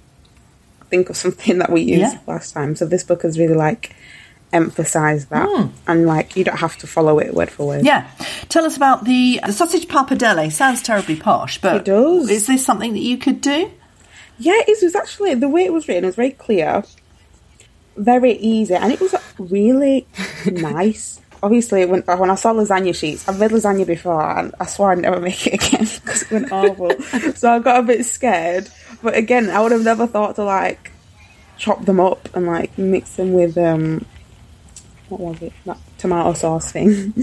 think 0.90 1.10
of 1.12 1.18
something 1.18 1.58
that 1.60 1.72
we 1.72 1.82
used 1.82 2.14
Yeah. 2.14 2.20
last 2.26 2.54
time. 2.54 2.76
So 2.76 2.86
this 2.88 3.04
book 3.04 3.22
has 3.22 3.38
really 3.38 3.56
like 3.56 3.96
emphasised 4.52 5.30
that, 5.32 5.48
hmm. 5.50 5.68
and 5.88 6.06
like 6.06 6.36
you 6.36 6.44
don't 6.44 6.58
have 6.60 6.78
to 6.78 6.86
follow 6.88 7.20
it 7.20 7.34
word 7.34 7.50
for 7.50 7.68
word. 7.68 7.86
Yeah. 7.86 8.08
Tell 8.50 8.66
us 8.66 8.78
about 8.78 9.04
the, 9.04 9.40
the 9.46 9.52
sausage 9.52 9.88
pappardelle. 9.88 10.52
Sounds 10.52 10.82
terribly 10.82 11.16
posh, 11.16 11.60
but 11.60 11.78
It 11.78 11.86
does. 11.86 12.30
is 12.30 12.48
this 12.48 12.64
something 12.66 12.94
that 12.94 13.00
you 13.00 13.18
could 13.18 13.42
do? 13.42 13.72
Yeah, 14.40 14.60
it 14.68 14.78
was 14.82 14.96
actually 14.96 15.36
the 15.36 15.50
way 15.50 15.66
it 15.66 15.74
was 15.74 15.88
written. 15.88 16.04
It 16.04 16.08
was 16.08 16.16
very 16.16 16.32
clear, 16.32 16.84
very 17.96 18.34
easy, 18.34 18.74
and 18.74 18.92
it 18.92 19.00
was 19.00 19.16
really 19.38 20.08
nice. 20.52 21.22
Obviously, 21.42 21.86
when 21.86 22.02
when 22.02 22.30
I 22.30 22.36
saw 22.36 22.54
lasagna 22.54 22.96
sheets, 22.96 23.28
I've 23.28 23.40
made 23.40 23.52
lasagna 23.52 23.86
before, 23.86 24.38
and 24.38 24.56
I 24.60 24.66
swore 24.66 24.92
I'd 24.92 25.00
never 25.00 25.20
make 25.30 25.46
it 25.48 25.54
again 25.56 25.88
because 25.96 26.24
it 26.24 26.32
went 26.32 26.52
awful. 26.52 26.92
so 27.36 27.52
I 27.52 27.60
got 27.60 27.80
a 27.80 27.84
bit 27.84 28.06
scared. 28.06 28.70
But 29.02 29.16
again, 29.16 29.50
I 29.50 29.62
would 29.62 29.72
have 29.72 29.84
never 29.84 30.08
thought 30.08 30.36
to 30.36 30.44
like 30.44 30.92
chop 31.58 31.86
them 31.86 32.00
up 32.00 32.34
and 32.36 32.48
like 32.48 32.78
mix 32.78 33.16
them 33.16 33.34
with 33.34 33.58
um 33.58 34.06
what 35.10 35.20
was 35.20 35.42
it? 35.42 35.54
That 35.66 35.78
tomato 35.98 36.34
sauce 36.34 36.72
thing, 36.72 37.14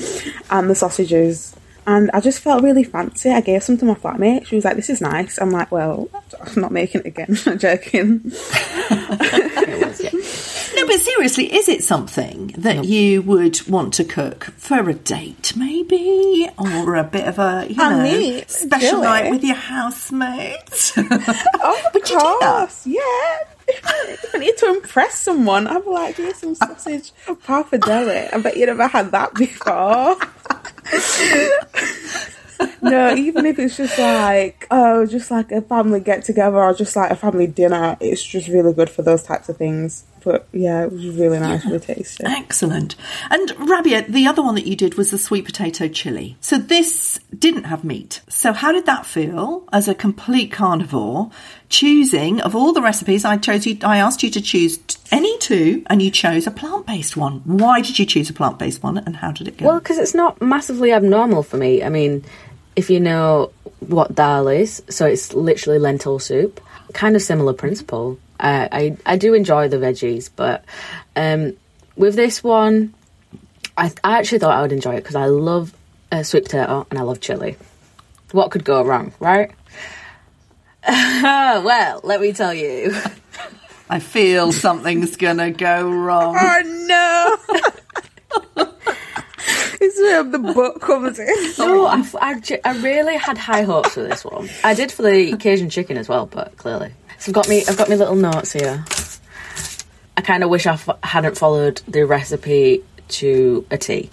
and 0.50 0.70
the 0.70 0.74
sausages. 0.74 1.56
And 1.86 2.10
I 2.12 2.20
just 2.20 2.40
felt 2.40 2.62
really 2.62 2.84
fancy. 2.84 3.30
I 3.30 3.40
gave 3.40 3.62
some 3.62 3.78
to 3.78 3.84
my 3.84 3.94
flatmate. 3.94 4.46
She 4.46 4.56
was 4.56 4.64
like, 4.64 4.76
"This 4.76 4.90
is 4.90 5.00
nice." 5.00 5.38
I'm 5.38 5.50
like, 5.50 5.70
"Well, 5.72 6.08
I'm 6.40 6.60
not 6.60 6.72
making 6.72 7.02
it 7.02 7.06
again." 7.08 7.38
I'm 7.46 7.58
joking. 7.58 8.22
It 8.24 9.86
was, 9.86 10.02
yeah. 10.02 10.10
No, 10.80 10.86
but 10.86 11.00
seriously, 11.00 11.52
is 11.52 11.68
it 11.68 11.82
something 11.82 12.48
that 12.58 12.84
you 12.84 13.22
would 13.22 13.66
want 13.68 13.94
to 13.94 14.04
cook 14.04 14.44
for 14.56 14.88
a 14.88 14.94
date, 14.94 15.54
maybe, 15.56 16.48
or 16.58 16.94
a 16.94 17.04
bit 17.04 17.26
of 17.26 17.38
a 17.38 17.66
you 17.68 17.76
know 17.76 18.02
mean, 18.02 18.46
special 18.46 19.00
night 19.02 19.30
with 19.30 19.44
your 19.44 19.56
housemates? 19.56 20.96
Of 20.98 21.76
Would 21.94 22.08
you 22.08 22.18
do 22.18 22.38
that? 22.40 22.40
course, 22.40 22.86
yeah. 22.86 23.38
If 23.68 24.34
I 24.34 24.38
need 24.38 24.56
to 24.58 24.66
impress 24.66 25.14
someone, 25.20 25.66
I'd 25.66 25.84
be 25.84 25.90
like, 25.90 26.16
here's 26.16 26.36
some 26.36 26.54
sausage 26.54 27.12
pappardelle. 27.26 28.32
I 28.32 28.38
bet 28.40 28.56
you 28.56 28.66
never 28.66 28.86
had 28.86 29.12
that 29.12 29.34
before. 29.34 30.16
No, 32.82 33.14
even 33.14 33.46
if 33.46 33.58
it's 33.58 33.76
just 33.76 33.98
like, 33.98 34.66
oh, 34.70 35.06
just 35.06 35.30
like 35.30 35.52
a 35.52 35.62
family 35.62 36.00
get 36.00 36.24
together 36.24 36.58
or 36.58 36.74
just 36.74 36.96
like 36.96 37.10
a 37.10 37.16
family 37.16 37.46
dinner, 37.46 37.96
it's 38.00 38.22
just 38.22 38.48
really 38.48 38.72
good 38.72 38.90
for 38.90 39.02
those 39.02 39.22
types 39.22 39.48
of 39.48 39.56
things. 39.56 40.04
But 40.22 40.48
yeah, 40.52 40.84
it 40.84 40.92
was 40.92 41.06
really 41.06 41.38
nice, 41.38 41.64
really 41.64 41.80
tasty. 41.80 42.24
Excellent. 42.24 42.96
And 43.30 43.52
Rabia, 43.58 44.02
the 44.08 44.26
other 44.26 44.42
one 44.42 44.54
that 44.54 44.66
you 44.66 44.76
did 44.76 44.94
was 44.94 45.10
the 45.10 45.18
sweet 45.18 45.44
potato 45.44 45.88
chili. 45.88 46.36
So 46.40 46.58
this 46.58 47.18
didn't 47.36 47.64
have 47.64 47.84
meat. 47.84 48.20
So 48.28 48.52
how 48.52 48.72
did 48.72 48.86
that 48.86 49.06
feel 49.06 49.64
as 49.72 49.88
a 49.88 49.94
complete 49.94 50.52
carnivore? 50.52 51.30
Choosing 51.68 52.40
of 52.40 52.56
all 52.56 52.72
the 52.72 52.82
recipes, 52.82 53.24
I 53.24 53.36
chose 53.36 53.64
you. 53.64 53.78
I 53.82 53.98
asked 53.98 54.22
you 54.22 54.30
to 54.30 54.40
choose 54.40 54.80
any 55.12 55.38
two, 55.38 55.84
and 55.86 56.02
you 56.02 56.10
chose 56.10 56.46
a 56.46 56.50
plant-based 56.50 57.16
one. 57.16 57.42
Why 57.44 57.80
did 57.80 57.98
you 57.98 58.06
choose 58.06 58.28
a 58.28 58.32
plant-based 58.32 58.82
one, 58.82 58.98
and 58.98 59.16
how 59.16 59.30
did 59.30 59.46
it 59.46 59.56
go? 59.56 59.66
Well, 59.66 59.78
because 59.78 59.98
it's 59.98 60.14
not 60.14 60.42
massively 60.42 60.92
abnormal 60.92 61.44
for 61.44 61.56
me. 61.56 61.82
I 61.84 61.88
mean, 61.88 62.24
if 62.74 62.90
you 62.90 62.98
know 62.98 63.52
what 63.78 64.14
dal 64.14 64.48
is, 64.48 64.82
so 64.88 65.06
it's 65.06 65.32
literally 65.32 65.78
lentil 65.78 66.18
soup. 66.18 66.60
Kind 66.92 67.14
of 67.14 67.22
similar 67.22 67.52
principle. 67.52 68.18
Uh, 68.40 68.68
I 68.72 68.96
I 69.04 69.16
do 69.16 69.34
enjoy 69.34 69.68
the 69.68 69.76
veggies, 69.76 70.30
but 70.34 70.64
um, 71.14 71.56
with 71.96 72.14
this 72.14 72.42
one, 72.42 72.94
I, 73.76 73.92
I 74.02 74.18
actually 74.18 74.38
thought 74.38 74.56
I 74.56 74.62
would 74.62 74.72
enjoy 74.72 74.94
it 74.94 75.02
because 75.02 75.16
I 75.16 75.26
love 75.26 75.74
uh, 76.10 76.22
sweet 76.22 76.44
potato 76.44 76.86
and 76.90 76.98
I 76.98 77.02
love 77.02 77.20
chili. 77.20 77.56
What 78.32 78.50
could 78.50 78.64
go 78.64 78.82
wrong, 78.82 79.12
right? 79.20 79.50
well, 80.88 82.00
let 82.02 82.20
me 82.20 82.32
tell 82.32 82.54
you. 82.54 82.96
I 83.90 83.98
feel 83.98 84.52
something's 84.52 85.16
gonna 85.16 85.50
go 85.50 85.90
wrong. 85.90 86.36
Oh 86.38 87.38
no! 87.46 87.56
It's 89.82 89.98
where 89.98 90.22
the 90.22 90.38
book 90.38 90.82
comes 90.82 91.18
in. 91.18 91.34
No, 91.58 91.86
I, 91.86 92.04
I, 92.20 92.60
I 92.66 92.76
really 92.82 93.16
had 93.16 93.38
high 93.38 93.62
hopes 93.62 93.94
for 93.94 94.02
this 94.02 94.26
one. 94.26 94.50
I 94.62 94.74
did 94.74 94.92
for 94.92 95.00
the 95.00 95.34
Cajun 95.38 95.70
chicken 95.70 95.96
as 95.96 96.06
well, 96.06 96.26
but 96.26 96.54
clearly. 96.58 96.92
So 97.20 97.28
I've 97.28 97.34
got 97.34 97.48
me, 97.50 97.62
I've 97.68 97.76
got 97.76 97.90
my 97.90 97.96
little 97.96 98.16
notes 98.16 98.50
here. 98.50 98.82
I 100.16 100.22
kind 100.22 100.42
of 100.42 100.48
wish 100.48 100.66
I 100.66 100.72
f- 100.72 100.88
hadn't 101.02 101.36
followed 101.36 101.82
the 101.86 102.06
recipe 102.06 102.82
to 103.08 103.66
a 103.70 103.76
T, 103.76 104.08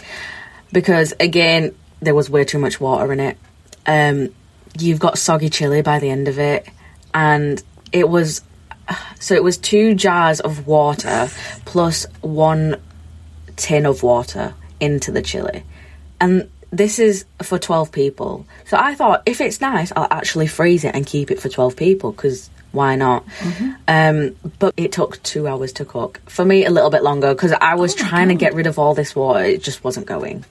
because 0.73 1.13
again, 1.17 1.73
there 2.01 2.13
was 2.13 2.29
way 2.29 2.43
too 2.43 2.59
much 2.59 2.81
water 2.81 3.13
in 3.13 3.21
it. 3.21 3.37
Um, 3.85 4.35
you've 4.77 4.99
got 4.99 5.17
soggy 5.17 5.49
chili 5.49 5.81
by 5.81 5.99
the 5.99 6.09
end 6.09 6.27
of 6.27 6.37
it, 6.37 6.67
and 7.13 7.63
it 7.93 8.09
was 8.09 8.41
so 9.21 9.35
it 9.35 9.43
was 9.43 9.57
two 9.57 9.95
jars 9.95 10.41
of 10.41 10.67
water 10.67 11.29
plus 11.63 12.05
one 12.19 12.75
tin 13.55 13.85
of 13.85 14.03
water 14.03 14.53
into 14.81 15.13
the 15.13 15.21
chili. 15.21 15.63
And 16.19 16.49
this 16.71 16.99
is 16.99 17.23
for 17.41 17.57
12 17.57 17.89
people. 17.93 18.45
So 18.65 18.75
I 18.77 18.95
thought 18.95 19.23
if 19.25 19.39
it's 19.39 19.61
nice, 19.61 19.93
I'll 19.95 20.07
actually 20.11 20.47
freeze 20.47 20.83
it 20.83 20.93
and 20.93 21.05
keep 21.05 21.31
it 21.31 21.39
for 21.39 21.47
12 21.47 21.77
people 21.77 22.11
because 22.11 22.49
why 22.77 22.95
not? 22.95 23.25
Um, 23.87 24.35
but 24.59 24.73
it 24.77 24.93
took 24.93 25.21
two 25.23 25.47
hours 25.47 25.73
to 25.73 25.85
cook. 25.85 26.21
For 26.27 26.45
me, 26.45 26.65
a 26.65 26.69
little 26.69 26.89
bit 26.89 27.03
longer 27.03 27.33
because 27.33 27.51
I 27.51 27.75
was 27.75 27.93
trying 27.93 28.29
to 28.29 28.35
get 28.35 28.53
rid 28.53 28.67
of 28.67 28.79
all 28.79 28.93
this 28.93 29.15
water. 29.15 29.43
It 29.43 29.61
just 29.61 29.83
wasn't 29.83 30.05
going. 30.05 30.45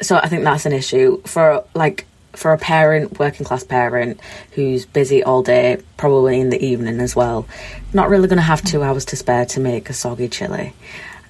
So 0.00 0.16
I 0.16 0.28
think 0.28 0.44
that's 0.44 0.66
an 0.66 0.72
issue 0.72 1.20
for 1.22 1.64
like 1.74 2.06
for 2.32 2.52
a 2.52 2.58
parent, 2.58 3.18
working 3.18 3.46
class 3.46 3.64
parent 3.64 4.20
who's 4.52 4.86
busy 4.86 5.22
all 5.22 5.42
day, 5.42 5.80
probably 5.96 6.40
in 6.40 6.50
the 6.50 6.64
evening 6.64 7.00
as 7.00 7.14
well. 7.14 7.46
Not 7.92 8.08
really 8.08 8.28
going 8.28 8.38
to 8.38 8.42
have 8.42 8.62
two 8.62 8.82
hours 8.82 9.04
to 9.06 9.16
spare 9.16 9.46
to 9.46 9.60
make 9.60 9.90
a 9.90 9.92
soggy 9.92 10.28
chili, 10.28 10.74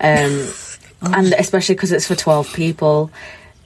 um, 0.01 0.49
and 1.03 1.33
especially 1.38 1.75
because 1.75 1.92
it's 1.92 2.07
for 2.07 2.16
twelve 2.16 2.53
people. 2.53 3.11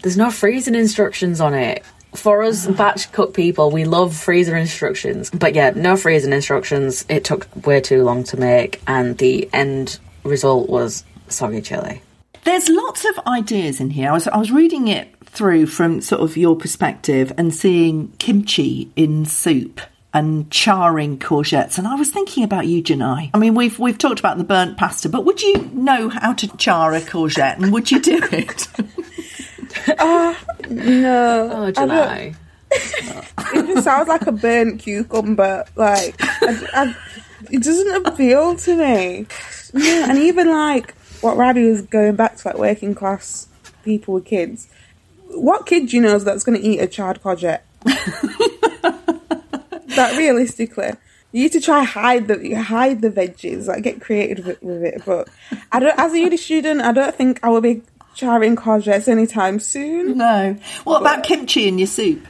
There's 0.02 0.16
no 0.16 0.30
freezing 0.30 0.76
instructions 0.76 1.40
on 1.40 1.54
it. 1.54 1.84
For 2.18 2.42
us 2.42 2.66
batch 2.66 3.12
cook 3.12 3.32
people, 3.32 3.70
we 3.70 3.84
love 3.84 4.14
freezer 4.14 4.56
instructions, 4.56 5.30
but 5.30 5.54
yeah, 5.54 5.70
no 5.70 5.96
freezing 5.96 6.32
instructions. 6.32 7.06
It 7.08 7.24
took 7.24 7.46
way 7.64 7.80
too 7.80 8.02
long 8.02 8.24
to 8.24 8.36
make, 8.36 8.82
and 8.88 9.16
the 9.18 9.48
end 9.52 10.00
result 10.24 10.68
was 10.68 11.04
soggy 11.28 11.62
chili. 11.62 12.02
There's 12.42 12.68
lots 12.68 13.04
of 13.04 13.20
ideas 13.28 13.78
in 13.78 13.90
here. 13.90 14.10
I 14.10 14.14
was, 14.14 14.26
I 14.26 14.36
was 14.36 14.50
reading 14.50 14.88
it 14.88 15.14
through 15.26 15.66
from 15.66 16.00
sort 16.00 16.20
of 16.20 16.36
your 16.36 16.56
perspective 16.56 17.32
and 17.38 17.54
seeing 17.54 18.08
kimchi 18.18 18.90
in 18.96 19.24
soup 19.24 19.80
and 20.12 20.50
charring 20.50 21.18
courgettes. 21.20 21.78
And 21.78 21.86
I 21.86 21.94
was 21.94 22.10
thinking 22.10 22.42
about 22.42 22.66
you, 22.66 22.82
Janai. 22.82 23.30
I 23.32 23.38
mean, 23.38 23.54
we've 23.54 23.78
we've 23.78 23.98
talked 23.98 24.18
about 24.18 24.38
the 24.38 24.44
burnt 24.44 24.76
pasta, 24.76 25.08
but 25.08 25.24
would 25.24 25.40
you 25.40 25.70
know 25.72 26.08
how 26.08 26.32
to 26.32 26.48
char 26.56 26.94
a 26.94 27.00
courgette 27.00 27.58
and 27.58 27.72
would 27.72 27.92
you 27.92 28.00
do 28.00 28.20
it? 28.32 28.66
Uh, 29.98 30.34
no, 30.70 31.50
Oh, 31.52 31.70
July. 31.70 32.34
it 32.70 33.66
just 33.66 33.84
sounds 33.84 34.08
like 34.08 34.26
a 34.26 34.32
burnt 34.32 34.80
cucumber. 34.80 35.64
Like, 35.76 36.14
I, 36.20 36.68
I, 36.74 36.96
it 37.50 37.62
doesn't 37.62 38.06
appeal 38.06 38.56
to 38.56 38.76
me. 38.76 39.26
Yeah, 39.74 40.10
and 40.10 40.18
even 40.18 40.50
like 40.50 40.94
what 41.20 41.36
Ravi 41.36 41.68
was 41.68 41.82
going 41.82 42.16
back 42.16 42.36
to, 42.36 42.48
like 42.48 42.58
working 42.58 42.94
class 42.94 43.48
people 43.84 44.14
with 44.14 44.24
kids. 44.24 44.68
What 45.28 45.66
kid 45.66 45.88
do 45.88 45.96
you 45.96 46.02
know 46.02 46.18
that's 46.18 46.44
going 46.44 46.60
to 46.60 46.66
eat 46.66 46.78
a 46.78 46.86
charred 46.86 47.22
courgette? 47.22 47.60
that 49.94 50.16
realistically, 50.16 50.92
you 51.32 51.42
need 51.42 51.52
to 51.52 51.60
try 51.60 51.84
hide 51.84 52.28
the 52.28 52.54
hide 52.54 53.02
the 53.02 53.10
veggies, 53.10 53.66
like 53.66 53.82
get 53.82 54.00
creative 54.00 54.46
with, 54.46 54.62
with 54.62 54.82
it. 54.82 55.02
But 55.04 55.28
I 55.72 55.80
don't, 55.80 55.98
as 55.98 56.12
a 56.12 56.18
uni 56.18 56.36
student, 56.36 56.80
I 56.80 56.92
don't 56.92 57.14
think 57.14 57.40
I 57.42 57.48
will 57.50 57.60
be 57.60 57.82
charring 58.18 58.56
courgettes 58.56 59.06
anytime 59.06 59.60
soon. 59.60 60.18
no. 60.18 60.56
What 60.82 61.00
about 61.00 61.22
kimchi 61.22 61.68
in 61.68 61.78
your 61.78 61.86
soup? 61.86 62.26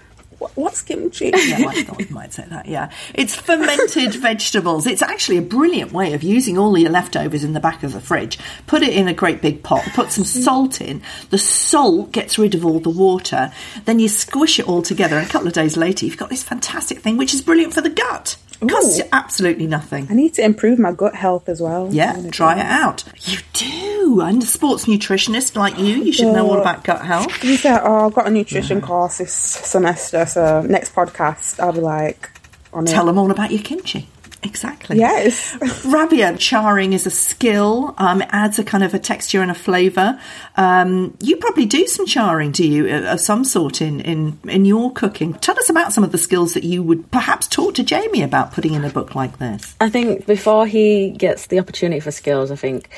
What's 0.54 0.82
kimchi? 0.82 1.30
No, 1.30 1.38
I 1.68 1.82
thought 1.82 1.98
you 1.98 2.14
might 2.14 2.32
say 2.32 2.44
that, 2.48 2.66
yeah. 2.66 2.92
It's 3.14 3.34
fermented 3.34 4.14
vegetables. 4.22 4.86
It's 4.86 5.02
actually 5.02 5.38
a 5.38 5.42
brilliant 5.42 5.90
way 5.92 6.12
of 6.12 6.22
using 6.22 6.58
all 6.58 6.76
your 6.78 6.90
leftovers 6.90 7.42
in 7.42 7.54
the 7.54 7.60
back 7.60 7.82
of 7.82 7.92
the 7.92 8.00
fridge. 8.00 8.38
Put 8.68 8.82
it 8.82 8.94
in 8.94 9.08
a 9.08 9.14
great 9.14 9.40
big 9.40 9.64
pot, 9.64 9.82
put 9.94 10.12
some 10.12 10.24
mm. 10.24 10.44
salt 10.44 10.80
in. 10.80 11.02
The 11.30 11.38
salt 11.38 12.12
gets 12.12 12.38
rid 12.38 12.54
of 12.54 12.64
all 12.64 12.78
the 12.78 12.90
water. 12.90 13.50
Then 13.84 13.98
you 13.98 14.08
squish 14.08 14.60
it 14.60 14.68
all 14.68 14.82
together, 14.82 15.16
and 15.16 15.26
a 15.26 15.30
couple 15.30 15.48
of 15.48 15.54
days 15.54 15.76
later, 15.76 16.06
you've 16.06 16.18
got 16.18 16.28
this 16.28 16.44
fantastic 16.44 17.00
thing, 17.00 17.16
which 17.16 17.34
is 17.34 17.40
brilliant 17.40 17.74
for 17.74 17.80
the 17.80 17.90
gut. 17.90 18.36
Costs 18.66 18.96
Ooh. 18.96 19.02
you 19.02 19.08
absolutely 19.12 19.66
nothing. 19.66 20.08
I 20.10 20.14
need 20.14 20.34
to 20.34 20.42
improve 20.42 20.78
my 20.78 20.92
gut 20.92 21.14
health 21.14 21.48
as 21.48 21.60
well. 21.60 21.88
Yeah, 21.92 22.28
try 22.30 22.58
it 22.58 22.66
out. 22.66 23.04
You 23.22 23.38
do. 23.52 24.20
I'm 24.20 24.38
a 24.38 24.42
sports 24.42 24.86
nutritionist 24.86 25.54
like 25.54 25.78
you, 25.78 26.02
you 26.02 26.12
should 26.12 26.32
know 26.32 26.50
all 26.50 26.60
about 26.60 26.82
gut 26.82 27.04
health. 27.04 27.44
You 27.44 27.56
said, 27.56 27.80
oh, 27.84 28.06
I've 28.06 28.14
got 28.14 28.26
a 28.26 28.30
nutrition 28.30 28.80
course 28.80 29.18
this 29.18 29.32
semester, 29.32 30.26
so 30.26 30.62
next 30.62 30.94
podcast 30.94 31.60
I'll 31.60 31.72
be 31.72 31.80
like 31.80 32.30
on 32.72 32.86
it. 32.86 32.90
Tell 32.90 33.04
them 33.06 33.18
all 33.18 33.30
about 33.30 33.50
your 33.52 33.62
kimchi. 33.62 34.08
Exactly. 34.42 34.98
Yes. 34.98 35.56
Rabia 35.84 36.36
charring 36.36 36.92
is 36.92 37.06
a 37.06 37.10
skill. 37.10 37.94
Um, 37.98 38.22
it 38.22 38.28
adds 38.30 38.58
a 38.58 38.64
kind 38.64 38.84
of 38.84 38.94
a 38.94 38.98
texture 38.98 39.42
and 39.42 39.50
a 39.50 39.54
flavour. 39.54 40.20
Um, 40.56 41.16
you 41.20 41.36
probably 41.36 41.66
do 41.66 41.86
some 41.86 42.06
charring, 42.06 42.52
do 42.52 42.66
you, 42.66 42.86
uh, 42.88 43.14
of 43.14 43.20
some 43.20 43.44
sort 43.44 43.82
in, 43.82 44.00
in, 44.00 44.38
in 44.48 44.64
your 44.64 44.92
cooking? 44.92 45.34
Tell 45.34 45.58
us 45.58 45.68
about 45.68 45.92
some 45.92 46.04
of 46.04 46.12
the 46.12 46.18
skills 46.18 46.54
that 46.54 46.62
you 46.62 46.82
would 46.82 47.10
perhaps 47.10 47.48
talk 47.48 47.74
to 47.74 47.82
Jamie 47.82 48.22
about 48.22 48.52
putting 48.52 48.74
in 48.74 48.84
a 48.84 48.90
book 48.90 49.14
like 49.14 49.38
this. 49.38 49.74
I 49.80 49.90
think 49.90 50.26
before 50.26 50.66
he 50.66 51.10
gets 51.10 51.46
the 51.46 51.58
opportunity 51.58 52.00
for 52.00 52.12
skills, 52.12 52.50
I 52.52 52.56
think 52.56 52.88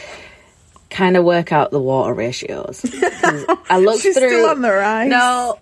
kind 0.91 1.17
of 1.17 1.25
work 1.25 1.53
out 1.53 1.71
the 1.71 1.81
water 1.81 2.13
ratios. 2.13 2.85
I 3.71 3.79
looked 3.79 4.03
She's 4.03 4.19
through. 4.19 4.29
still 4.29 4.51
on 4.51 4.61
the 4.61 4.73
rise. 4.73 5.09
No, 5.09 5.59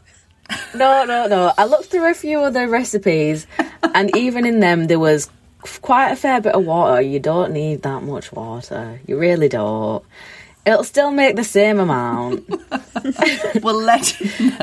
no, 0.75 1.05
no, 1.05 1.27
no. 1.27 1.53
I 1.57 1.67
looked 1.67 1.87
through 1.87 2.11
a 2.11 2.14
few 2.14 2.41
other 2.41 2.67
recipes, 2.67 3.47
and 3.95 4.17
even 4.17 4.45
in 4.47 4.61
them, 4.61 4.87
there 4.87 4.99
was 4.99 5.31
quite 5.83 6.11
a 6.11 6.16
fair 6.16 6.40
bit 6.40 6.55
of 6.55 6.64
water. 6.64 7.01
You 7.01 7.21
don't 7.21 7.53
need 7.53 7.83
that 7.83 8.03
much 8.03 8.33
water. 8.33 9.01
You 9.07 9.18
really 9.18 9.49
don't. 9.49 10.05
It'll 10.64 10.85
still 10.85 11.11
make 11.11 11.37
the 11.37 11.44
same 11.44 11.79
amount. 11.79 12.49
Well, 13.62 13.77
let 13.77 14.07
him 14.07 14.49
know. 14.51 14.59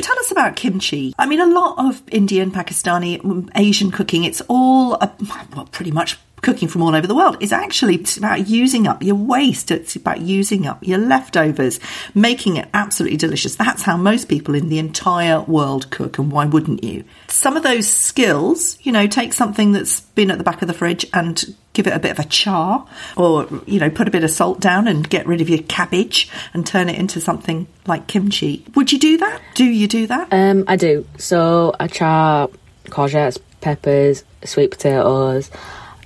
Tell 0.00 0.18
us 0.18 0.30
about 0.30 0.56
kimchi. 0.56 1.14
I 1.18 1.26
mean, 1.26 1.40
a 1.40 1.46
lot 1.46 1.78
of 1.78 2.02
Indian, 2.10 2.50
Pakistani, 2.50 3.50
Asian 3.54 3.90
cooking, 3.90 4.24
it's 4.24 4.40
all, 4.48 4.94
a, 4.94 5.12
well, 5.54 5.66
pretty 5.66 5.90
much 5.90 6.18
cooking 6.42 6.68
from 6.68 6.82
all 6.82 6.94
over 6.94 7.06
the 7.06 7.14
world. 7.14 7.36
is 7.40 7.52
actually 7.52 8.04
about 8.18 8.48
using 8.48 8.86
up 8.86 9.02
your 9.02 9.14
waste. 9.14 9.70
It's 9.70 9.96
about 9.96 10.20
using 10.20 10.66
up 10.66 10.86
your 10.86 10.98
leftovers, 10.98 11.80
making 12.14 12.56
it 12.56 12.68
absolutely 12.74 13.16
delicious. 13.16 13.56
That's 13.56 13.82
how 13.82 13.96
most 13.96 14.28
people 14.28 14.54
in 14.54 14.68
the 14.68 14.78
entire 14.78 15.40
world 15.40 15.90
cook, 15.90 16.18
and 16.18 16.30
why 16.30 16.46
wouldn't 16.46 16.84
you? 16.84 17.04
Some 17.28 17.56
of 17.56 17.62
those 17.62 17.88
skills, 17.88 18.76
you 18.82 18.92
know, 18.92 19.06
take 19.06 19.32
something 19.32 19.72
that's 19.72 20.00
been 20.00 20.30
at 20.30 20.38
the 20.38 20.44
back 20.44 20.62
of 20.62 20.68
the 20.68 20.74
fridge 20.74 21.06
and 21.14 21.56
give 21.72 21.86
it 21.86 21.94
a 21.94 21.98
bit 21.98 22.10
of 22.10 22.18
a 22.18 22.24
char, 22.24 22.86
or, 23.16 23.48
you 23.66 23.80
know, 23.80 23.88
put 23.88 24.08
a 24.08 24.10
bit 24.10 24.24
of 24.24 24.30
salt 24.30 24.60
down 24.60 24.86
and 24.86 25.08
get 25.08 25.26
rid 25.26 25.40
of 25.40 25.48
your 25.48 25.62
cabbage 25.62 26.28
and 26.52 26.66
turn 26.66 26.88
it 26.88 26.98
into 26.98 27.20
something 27.20 27.66
like 27.86 28.06
kimchi. 28.08 28.64
Would 28.74 28.92
you 28.92 28.98
do 28.98 29.16
that? 29.18 29.40
Do 29.54 29.64
you 29.64 29.88
do 29.88 30.06
that? 30.08 30.28
Um, 30.32 30.64
I 30.66 30.76
do. 30.76 31.06
So 31.16 31.74
I 31.80 31.86
char 31.86 32.48
courgettes, 32.86 33.38
peppers, 33.60 34.24
sweet 34.44 34.70
potatoes, 34.72 35.50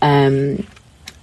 um, 0.02 0.66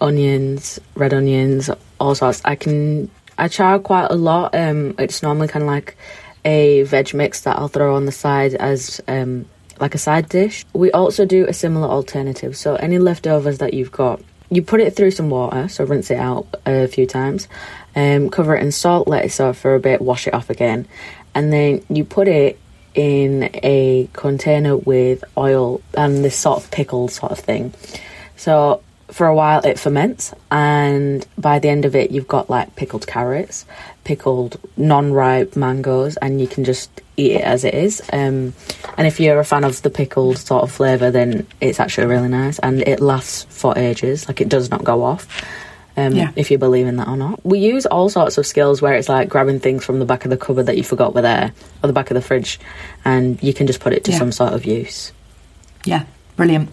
onions, 0.02 0.80
red 0.96 1.14
onions, 1.14 1.70
all 2.00 2.16
sorts. 2.16 2.42
I 2.46 2.56
can 2.56 3.10
I 3.38 3.48
char 3.48 3.80
quite 3.80 4.08
a 4.12 4.16
lot. 4.16 4.54
Um, 4.56 4.96
it's 5.00 5.24
normally 5.24 5.48
kind 5.48 5.64
of 5.64 5.68
like 5.68 5.98
a 6.46 6.84
veg 6.84 7.14
mix 7.14 7.42
that 7.42 7.58
I'll 7.58 7.68
throw 7.68 7.96
on 7.96 8.06
the 8.06 8.12
side 8.12 8.54
as 8.56 9.02
um, 9.08 9.46
like 9.80 9.96
a 9.96 9.98
side 9.98 10.30
dish. 10.30 10.66
We 10.74 10.92
also 10.92 11.26
do 11.26 11.46
a 11.48 11.54
similar 11.54 11.88
alternative. 11.88 12.56
So 12.56 12.76
any 12.76 13.00
leftovers 13.00 13.60
that 13.60 13.74
you've 13.74 13.92
got, 13.92 14.22
you 14.50 14.62
put 14.62 14.82
it 14.82 14.96
through 14.96 15.12
some 15.12 15.30
water, 15.30 15.68
so 15.68 15.84
rinse 15.84 16.12
it 16.12 16.18
out 16.18 16.48
a 16.66 16.88
few 16.88 17.08
times, 17.08 17.48
um, 17.96 18.30
cover 18.30 18.56
it 18.56 18.62
in 18.62 18.72
salt, 18.72 19.08
let 19.08 19.26
it 19.26 19.32
soak 19.32 19.56
for 19.56 19.74
a 19.74 19.80
bit, 19.80 20.02
wash 20.02 20.28
it 20.28 20.34
off 20.34 20.50
again, 20.50 20.88
and 21.34 21.52
then 21.52 21.84
you 21.90 22.06
put 22.06 22.28
it 22.28 22.60
in 22.94 23.50
a 23.64 24.08
container 24.14 24.78
with 24.78 25.24
oil 25.36 25.82
and 25.96 26.24
this 26.24 26.38
sort 26.38 26.64
of 26.64 26.70
pickled 26.70 27.12
sort 27.12 27.32
of 27.32 27.40
thing. 27.40 27.74
So 28.38 28.82
for 29.12 29.28
a 29.28 29.36
while 29.36 29.62
it 29.62 29.80
ferments, 29.80 30.34
and 30.52 31.26
by 31.38 31.60
the 31.60 31.70
end 31.70 31.86
of 31.86 31.96
it, 31.96 32.12
you've 32.12 32.28
got 32.28 32.50
like 32.50 32.76
pickled 32.76 33.06
carrots, 33.06 33.66
pickled 34.04 34.60
non-ripe 34.78 35.56
mangoes, 35.56 36.18
and 36.18 36.42
you 36.42 36.48
can 36.48 36.64
just 36.64 36.90
eat 37.16 37.34
it 37.34 37.42
as 37.42 37.64
it 37.64 37.74
is. 37.76 38.02
Um, 38.12 38.54
and 38.98 39.06
if 39.06 39.20
you're 39.20 39.40
a 39.40 39.46
fan 39.46 39.64
of 39.64 39.82
the 39.84 39.90
pickled 39.92 40.38
sort 40.40 40.64
of 40.64 40.72
flavour, 40.72 41.12
then 41.12 41.46
it's 41.62 41.80
actually 41.80 42.08
really 42.08 42.30
nice, 42.30 42.60
and 42.60 42.82
it 42.82 43.00
lasts 43.02 43.44
for 43.50 43.78
ages. 43.78 44.28
Like 44.28 44.42
it 44.42 44.50
does 44.50 44.72
not 44.72 44.84
go 44.84 45.04
off. 45.04 45.28
Um, 45.96 46.16
Yeah. 46.16 46.32
If 46.36 46.50
you 46.50 46.58
believe 46.58 46.88
in 46.88 46.96
that 46.96 47.08
or 47.08 47.16
not, 47.18 47.46
we 47.46 47.60
use 47.60 47.86
all 47.86 48.10
sorts 48.10 48.40
of 48.40 48.48
skills 48.48 48.82
where 48.82 48.94
it's 48.96 49.10
like 49.10 49.30
grabbing 49.30 49.60
things 49.60 49.86
from 49.86 50.00
the 50.00 50.06
back 50.06 50.26
of 50.26 50.32
the 50.32 50.38
cupboard 50.38 50.66
that 50.66 50.76
you 50.76 50.82
forgot 50.84 51.14
were 51.14 51.22
there, 51.22 51.54
or 51.84 51.88
the 51.88 51.94
back 51.94 52.10
of 52.10 52.16
the 52.16 52.22
fridge, 52.22 52.60
and 53.06 53.42
you 53.44 53.54
can 53.54 53.68
just 53.68 53.80
put 53.80 53.94
it 53.94 54.04
to 54.06 54.12
Yeah. 54.12 54.18
some 54.18 54.32
sort 54.32 54.54
of 54.54 54.66
use. 54.66 55.12
Yeah, 55.86 56.06
brilliant. 56.36 56.72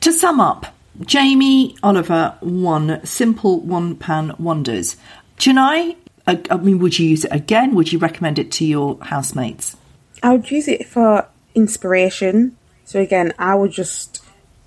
To 0.00 0.12
sum 0.12 0.40
up, 0.40 0.74
Jamie 1.00 1.76
Oliver 1.82 2.36
One 2.40 3.04
Simple 3.04 3.60
One 3.60 3.96
Pan 3.96 4.34
Wonders. 4.38 4.96
Janai, 5.36 5.96
I, 6.26 6.42
I 6.50 6.56
mean, 6.56 6.78
would 6.80 6.98
you 6.98 7.08
use 7.08 7.24
it 7.24 7.32
again? 7.32 7.74
Would 7.74 7.92
you 7.92 7.98
recommend 7.98 8.38
it 8.38 8.50
to 8.52 8.64
your 8.64 8.98
housemates? 9.00 9.76
I 10.22 10.32
would 10.32 10.50
use 10.50 10.68
it 10.68 10.86
for 10.86 11.26
inspiration. 11.54 12.56
So 12.84 13.00
again, 13.00 13.32
I 13.38 13.54
would 13.54 13.70
just 13.70 14.24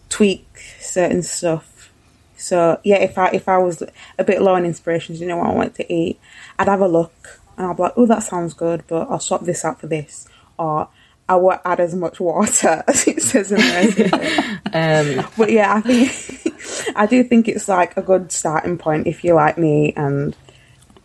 tweak 0.09 0.47
certain 0.79 1.23
stuff. 1.23 1.91
So 2.37 2.79
yeah, 2.83 2.97
if 2.97 3.17
I 3.17 3.29
if 3.29 3.47
I 3.47 3.57
was 3.57 3.83
a 4.17 4.23
bit 4.23 4.41
low 4.41 4.55
on 4.55 4.65
inspiration, 4.65 5.15
you 5.15 5.27
know 5.27 5.37
what 5.37 5.49
I 5.49 5.53
want 5.53 5.75
to 5.75 5.93
eat, 5.93 6.19
I'd 6.57 6.67
have 6.67 6.81
a 6.81 6.87
look 6.87 7.39
and 7.57 7.67
I'll 7.67 7.73
be 7.75 7.83
like, 7.83 7.93
oh, 7.95 8.05
that 8.07 8.23
sounds 8.23 8.53
good, 8.53 8.83
but 8.87 9.09
I'll 9.09 9.19
swap 9.19 9.41
this 9.41 9.63
out 9.63 9.79
for 9.79 9.87
this, 9.87 10.27
or 10.57 10.87
I 11.31 11.35
won't 11.35 11.61
add 11.63 11.79
as 11.79 11.95
much 11.95 12.19
water 12.19 12.83
as 12.87 13.07
it 13.07 13.23
says 13.23 13.53
in 13.53 13.57
the 13.57 13.63
recipe. 13.63 15.23
Um, 15.23 15.25
but 15.37 15.49
yeah, 15.49 15.73
I 15.73 15.81
think 15.81 16.93
I 16.95 17.05
do 17.05 17.23
think 17.23 17.47
it's 17.47 17.69
like 17.69 17.95
a 17.95 18.01
good 18.01 18.33
starting 18.33 18.77
point 18.77 19.07
if 19.07 19.23
you're 19.23 19.35
like 19.35 19.57
me 19.57 19.93
and 19.95 20.35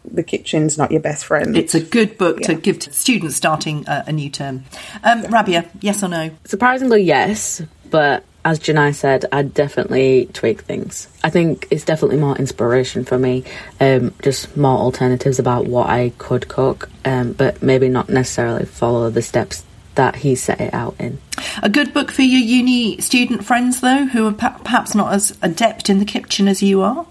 the 0.05 0.25
kitchen's 0.25 0.77
not 0.77 0.91
your 0.91 1.01
best 1.01 1.27
friend. 1.27 1.57
It's 1.57 1.77
a 1.77 1.81
good 1.81 2.19
book 2.19 2.41
to 2.43 2.55
give 2.55 2.81
to 2.81 2.93
students 2.93 3.37
starting 3.37 3.85
a, 3.87 4.05
a 4.09 4.13
new 4.13 4.29
term. 4.29 4.65
Um, 5.05 5.23
Rabia, 5.23 5.67
yes 5.81 6.03
or 6.03 6.09
no? 6.09 6.31
Surprisingly, 6.45 7.03
yes, 7.03 7.63
but 7.89 8.25
as 8.45 8.59
Janai 8.59 8.97
said, 8.97 9.27
I'd 9.31 9.55
definitely 9.55 10.29
tweak 10.33 10.63
things. 10.63 11.07
I 11.23 11.31
think 11.31 11.69
it's 11.71 11.85
definitely 11.85 12.19
more 12.19 12.37
inspiration 12.37 13.05
for 13.05 13.19
me, 13.19 13.45
um, 13.81 14.13
just 14.23 14.57
more 14.57 14.79
alternatives 14.79 15.39
about 15.39 15.67
what 15.67 15.89
I 15.89 16.13
could 16.19 16.49
cook, 16.49 16.89
um, 17.05 17.33
but 17.33 17.63
maybe 17.63 17.89
not 17.89 18.09
necessarily 18.09 18.65
follow 18.65 19.11
the 19.11 19.23
steps 19.23 19.65
that 19.97 20.17
he 20.17 20.35
set 20.35 20.61
it 20.61 20.73
out 20.73 20.95
in. 20.99 21.19
A 21.63 21.69
good 21.69 21.93
book 21.93 22.11
for 22.11 22.23
your 22.23 22.41
uni 22.41 23.01
student 23.01 23.45
friends, 23.45 23.81
though, 23.81 24.07
who 24.07 24.27
are 24.27 24.33
perhaps 24.33 24.95
not 24.95 25.13
as 25.13 25.37
adept 25.43 25.91
in 25.91 25.99
the 25.99 26.05
kitchen 26.05 26.49
as 26.49 26.63
you 26.63 26.83
are? 26.83 27.07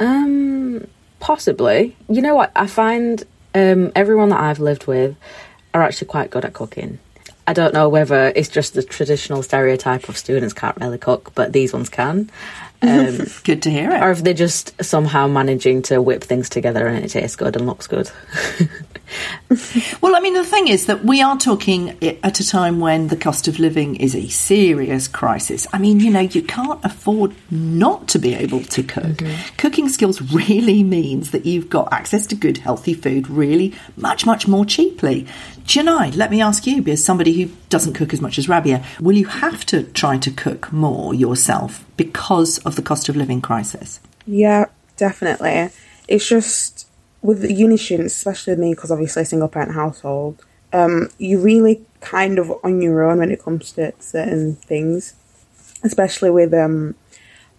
Um, 0.00 0.86
possibly. 1.20 1.94
You 2.08 2.22
know 2.22 2.34
what? 2.34 2.50
I 2.56 2.66
find 2.66 3.22
um, 3.54 3.92
everyone 3.94 4.30
that 4.30 4.40
I've 4.40 4.60
lived 4.60 4.86
with 4.86 5.16
are 5.74 5.82
actually 5.82 6.08
quite 6.08 6.30
good 6.30 6.44
at 6.44 6.52
cooking. 6.52 6.98
I 7.46 7.52
don't 7.52 7.74
know 7.74 7.88
whether 7.88 8.32
it's 8.36 8.48
just 8.48 8.74
the 8.74 8.82
traditional 8.82 9.42
stereotype 9.42 10.08
of 10.08 10.16
students 10.16 10.54
can't 10.54 10.76
really 10.76 10.98
cook, 10.98 11.32
but 11.34 11.52
these 11.52 11.72
ones 11.72 11.88
can. 11.88 12.30
Um, 12.82 13.18
Good 13.44 13.62
to 13.62 13.70
hear 13.70 13.90
it. 13.92 14.02
or 14.02 14.10
if 14.10 14.22
they're 14.22 14.34
just 14.34 14.82
somehow 14.84 15.26
managing 15.28 15.82
to 15.82 16.00
whip 16.02 16.24
things 16.24 16.48
together 16.48 16.86
and 16.86 17.04
it 17.04 17.08
tastes 17.08 17.36
good 17.36 17.56
and 17.56 17.66
looks 17.66 17.86
good. 17.86 18.10
Well, 20.00 20.16
I 20.16 20.20
mean, 20.20 20.32
the 20.32 20.44
thing 20.44 20.68
is 20.68 20.86
that 20.86 21.04
we 21.04 21.20
are 21.20 21.36
talking 21.36 21.90
at 22.02 22.40
a 22.40 22.48
time 22.48 22.80
when 22.80 23.08
the 23.08 23.16
cost 23.16 23.46
of 23.46 23.58
living 23.58 23.96
is 23.96 24.14
a 24.14 24.26
serious 24.28 25.06
crisis. 25.06 25.66
I 25.72 25.78
mean, 25.78 26.00
you 26.00 26.10
know, 26.10 26.20
you 26.20 26.42
can't 26.42 26.82
afford 26.84 27.34
not 27.50 28.08
to 28.08 28.18
be 28.18 28.34
able 28.34 28.62
to 28.62 28.82
cook. 28.82 29.22
Cooking 29.58 29.90
skills 29.90 30.22
really 30.32 30.82
means 30.82 31.32
that 31.32 31.44
you've 31.44 31.68
got 31.68 31.92
access 31.92 32.26
to 32.28 32.34
good, 32.34 32.56
healthy 32.58 32.94
food 32.94 33.28
really 33.28 33.74
much, 33.96 34.24
much 34.24 34.48
more 34.48 34.64
cheaply. 34.64 35.26
Janai, 35.64 36.16
let 36.16 36.30
me 36.30 36.40
ask 36.42 36.66
you, 36.66 36.84
as 36.86 37.04
somebody 37.04 37.32
who 37.32 37.50
doesn't 37.68 37.94
cook 37.94 38.12
as 38.12 38.20
much 38.20 38.38
as 38.38 38.48
Rabia, 38.48 38.84
will 39.00 39.16
you 39.16 39.26
have 39.26 39.64
to 39.66 39.84
try 39.84 40.18
to 40.18 40.30
cook 40.30 40.72
more 40.72 41.14
yourself 41.14 41.84
because 41.96 42.58
of 42.58 42.76
the 42.76 42.82
cost 42.82 43.08
of 43.08 43.16
living 43.16 43.40
crisis? 43.40 44.00
Yeah, 44.26 44.66
definitely. 44.96 45.70
It's 46.08 46.28
just 46.28 46.86
with 47.22 47.40
the 47.40 47.52
uni 47.52 47.76
students, 47.76 48.16
especially 48.16 48.56
me, 48.56 48.74
because 48.74 48.90
obviously 48.90 49.22
a 49.22 49.24
single 49.24 49.48
parent 49.48 49.72
household, 49.72 50.44
um, 50.72 51.08
you 51.18 51.40
really 51.40 51.84
kind 52.00 52.38
of 52.38 52.52
on 52.64 52.82
your 52.82 53.02
own 53.02 53.18
when 53.18 53.30
it 53.30 53.42
comes 53.42 53.72
to 53.72 53.92
certain 54.00 54.56
things, 54.56 55.14
especially 55.82 56.30
with 56.30 56.52
um, 56.52 56.94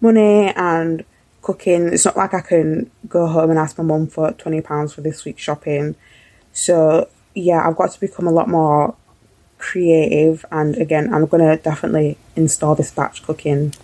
money 0.00 0.52
and 0.54 1.04
cooking. 1.40 1.92
It's 1.92 2.04
not 2.04 2.16
like 2.16 2.34
I 2.34 2.40
can 2.40 2.90
go 3.08 3.26
home 3.26 3.50
and 3.50 3.58
ask 3.58 3.78
my 3.78 3.84
mum 3.84 4.06
for 4.08 4.32
twenty 4.32 4.60
pounds 4.60 4.92
for 4.92 5.00
this 5.00 5.24
week's 5.24 5.42
shopping. 5.42 5.96
So 6.52 7.08
yeah, 7.34 7.66
I've 7.66 7.76
got 7.76 7.90
to 7.92 8.00
become 8.00 8.26
a 8.26 8.32
lot 8.32 8.48
more 8.48 8.94
creative, 9.58 10.44
and 10.50 10.76
again, 10.76 11.12
I'm 11.12 11.26
gonna 11.26 11.56
definitely 11.56 12.16
install 12.36 12.74
this 12.74 12.90
batch 12.90 13.22
cooking 13.22 13.74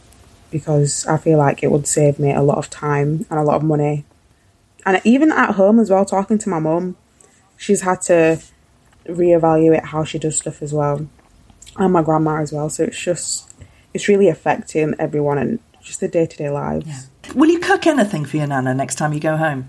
because 0.50 1.06
I 1.06 1.16
feel 1.16 1.38
like 1.38 1.62
it 1.62 1.70
would 1.70 1.86
save 1.86 2.18
me 2.18 2.32
a 2.32 2.42
lot 2.42 2.58
of 2.58 2.68
time 2.70 3.26
and 3.30 3.38
a 3.38 3.42
lot 3.42 3.56
of 3.56 3.62
money. 3.62 4.04
And 4.84 5.00
even 5.04 5.30
at 5.32 5.54
home 5.54 5.78
as 5.78 5.90
well, 5.90 6.04
talking 6.04 6.38
to 6.38 6.48
my 6.48 6.58
mum, 6.58 6.96
she's 7.56 7.82
had 7.82 8.02
to 8.02 8.40
reevaluate 9.06 9.84
how 9.84 10.04
she 10.04 10.18
does 10.18 10.38
stuff 10.38 10.62
as 10.62 10.72
well, 10.72 11.06
and 11.76 11.92
my 11.92 12.02
grandma 12.02 12.40
as 12.40 12.52
well. 12.52 12.68
So 12.68 12.84
it's 12.84 13.00
just, 13.00 13.54
it's 13.94 14.08
really 14.08 14.28
affecting 14.28 14.94
everyone 14.98 15.38
and 15.38 15.60
just 15.82 16.00
the 16.00 16.08
day 16.08 16.26
to 16.26 16.36
day 16.36 16.50
lives. 16.50 17.08
Will 17.34 17.50
you 17.50 17.60
cook 17.60 17.86
anything 17.86 18.24
for 18.24 18.36
your 18.36 18.46
nana 18.46 18.74
next 18.74 18.96
time 18.96 19.12
you 19.12 19.20
go 19.20 19.36
home? 19.36 19.68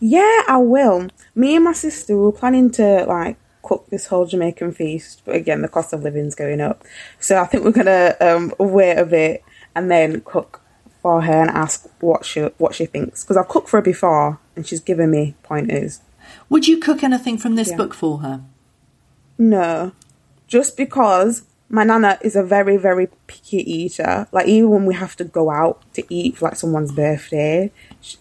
Yeah, 0.00 0.42
I 0.48 0.58
will. 0.58 1.08
Me 1.34 1.54
and 1.56 1.64
my 1.64 1.72
sister 1.72 2.16
were 2.16 2.32
planning 2.32 2.70
to 2.72 3.04
like 3.04 3.36
cook 3.62 3.86
this 3.90 4.06
whole 4.06 4.24
Jamaican 4.26 4.72
feast, 4.72 5.22
but 5.24 5.34
again, 5.34 5.62
the 5.62 5.68
cost 5.68 5.92
of 5.92 6.02
living's 6.02 6.34
going 6.34 6.60
up. 6.60 6.84
So 7.20 7.40
I 7.40 7.46
think 7.46 7.64
we're 7.64 7.72
gonna 7.72 8.16
um, 8.20 8.54
wait 8.58 8.96
a 8.96 9.04
bit 9.04 9.42
and 9.74 9.90
then 9.90 10.20
cook 10.22 10.60
for 11.02 11.22
her 11.22 11.42
and 11.42 11.50
ask 11.50 11.86
what 12.00 12.24
she 12.24 12.40
what 12.58 12.74
she 12.74 12.86
thinks 12.86 13.22
because 13.22 13.36
I've 13.36 13.48
cooked 13.48 13.68
for 13.68 13.76
her 13.78 13.82
before 13.82 14.40
and 14.56 14.66
she's 14.66 14.80
given 14.80 15.10
me 15.10 15.34
pointers. 15.42 16.00
Would 16.48 16.66
you 16.66 16.78
cook 16.78 17.02
anything 17.02 17.38
from 17.38 17.54
this 17.56 17.70
Yeah. 17.70 17.76
book 17.76 17.94
for 17.94 18.18
her? 18.18 18.42
No, 19.38 19.92
just 20.48 20.76
because 20.76 21.42
my 21.68 21.84
nana 21.84 22.18
is 22.22 22.36
a 22.36 22.42
very 22.42 22.76
very 22.76 23.08
picky 23.26 23.58
eater. 23.58 24.26
Like 24.32 24.46
even 24.46 24.70
when 24.70 24.86
we 24.86 24.94
have 24.94 25.16
to 25.16 25.24
go 25.24 25.50
out 25.50 25.82
to 25.94 26.04
eat 26.08 26.38
for 26.38 26.46
like 26.46 26.56
someone's 26.56 26.92
birthday, 26.92 27.70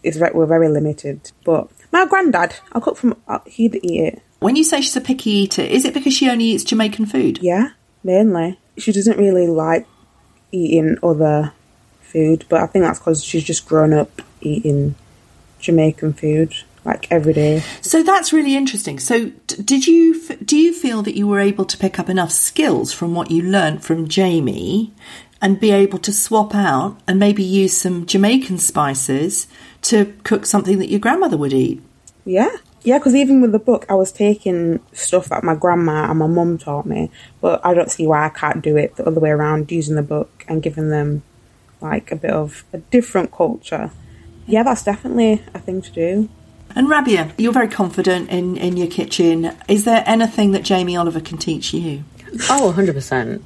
it's 0.03 0.17
we're 0.17 0.45
very 0.45 0.69
limited. 0.69 1.31
But 1.43 1.69
my 1.91 2.05
granddad, 2.05 2.55
I'll 2.73 2.81
cook 2.81 2.97
from 2.97 3.15
uh, 3.27 3.39
he'd 3.45 3.79
eat 3.83 4.13
it. 4.13 4.21
When 4.39 4.55
you 4.55 4.63
say 4.63 4.81
she's 4.81 4.95
a 4.95 5.01
picky 5.01 5.31
eater, 5.31 5.63
is 5.63 5.85
it 5.85 5.93
because 5.93 6.13
she 6.13 6.29
only 6.29 6.45
eats 6.45 6.63
Jamaican 6.63 7.07
food? 7.07 7.39
Yeah, 7.41 7.69
mainly. 8.03 8.59
She 8.77 8.91
doesn't 8.91 9.17
really 9.17 9.47
like 9.47 9.87
eating 10.51 10.97
other 11.01 11.53
food, 12.01 12.45
but 12.49 12.61
I 12.61 12.67
think 12.67 12.85
that's 12.85 12.99
because 12.99 13.23
she's 13.23 13.43
just 13.43 13.67
grown 13.67 13.93
up 13.93 14.21
eating 14.41 14.95
Jamaican 15.59 16.13
food 16.13 16.53
like 16.85 17.11
every 17.11 17.33
day. 17.33 17.63
So 17.81 18.03
that's 18.03 18.31
really 18.31 18.55
interesting. 18.55 18.99
So 18.99 19.25
d- 19.47 19.63
did 19.63 19.87
you 19.87 20.21
f- 20.29 20.37
do 20.45 20.57
you 20.57 20.73
feel 20.73 21.01
that 21.03 21.15
you 21.15 21.27
were 21.27 21.39
able 21.39 21.65
to 21.65 21.77
pick 21.77 21.99
up 21.99 22.09
enough 22.09 22.31
skills 22.31 22.93
from 22.93 23.13
what 23.13 23.31
you 23.31 23.43
learned 23.43 23.83
from 23.83 24.07
Jamie 24.07 24.93
and 25.41 25.59
be 25.59 25.71
able 25.71 25.99
to 25.99 26.13
swap 26.13 26.55
out 26.55 26.99
and 27.07 27.19
maybe 27.19 27.43
use 27.43 27.75
some 27.75 28.05
Jamaican 28.05 28.57
spices 28.57 29.47
to 29.83 30.13
cook 30.23 30.45
something 30.45 30.79
that 30.79 30.89
your 30.89 30.99
grandmother 30.99 31.37
would 31.37 31.53
eat. 31.53 31.81
Yeah. 32.25 32.49
Yeah, 32.83 32.99
because 32.99 33.15
even 33.15 33.41
with 33.41 33.51
the 33.51 33.59
book, 33.59 33.85
I 33.89 33.95
was 33.95 34.13
taking 34.13 34.79
stuff 34.93 35.27
that 35.29 35.43
my 35.43 35.55
grandma 35.55 36.09
and 36.09 36.19
my 36.19 36.27
mum 36.27 36.57
taught 36.57 36.85
me, 36.85 37.11
but 37.41 37.59
I 37.65 37.73
don't 37.73 37.91
see 37.91 38.07
why 38.07 38.25
I 38.25 38.29
can't 38.29 38.63
do 38.63 38.77
it 38.77 38.95
the 38.95 39.05
other 39.05 39.19
way 39.19 39.29
around, 39.29 39.71
using 39.71 39.95
the 39.95 40.03
book 40.03 40.45
and 40.47 40.63
giving 40.63 40.89
them 40.89 41.23
like 41.81 42.11
a 42.11 42.15
bit 42.15 42.31
of 42.31 42.63
a 42.71 42.77
different 42.77 43.31
culture. 43.31 43.91
Yeah, 44.45 44.63
that's 44.63 44.83
definitely 44.83 45.43
a 45.53 45.59
thing 45.59 45.81
to 45.81 45.91
do. 45.91 46.29
And 46.77 46.87
Rabia, 46.87 47.33
you're 47.39 47.53
very 47.53 47.69
confident 47.69 48.29
in, 48.29 48.55
in 48.55 48.77
your 48.77 48.85
kitchen. 48.85 49.51
Is 49.67 49.85
there 49.85 50.03
anything 50.05 50.51
that 50.51 50.61
Jamie 50.61 50.95
Oliver 50.95 51.19
can 51.19 51.39
teach 51.39 51.73
you? 51.73 52.03
Oh, 52.51 52.71
100%. 52.77 53.41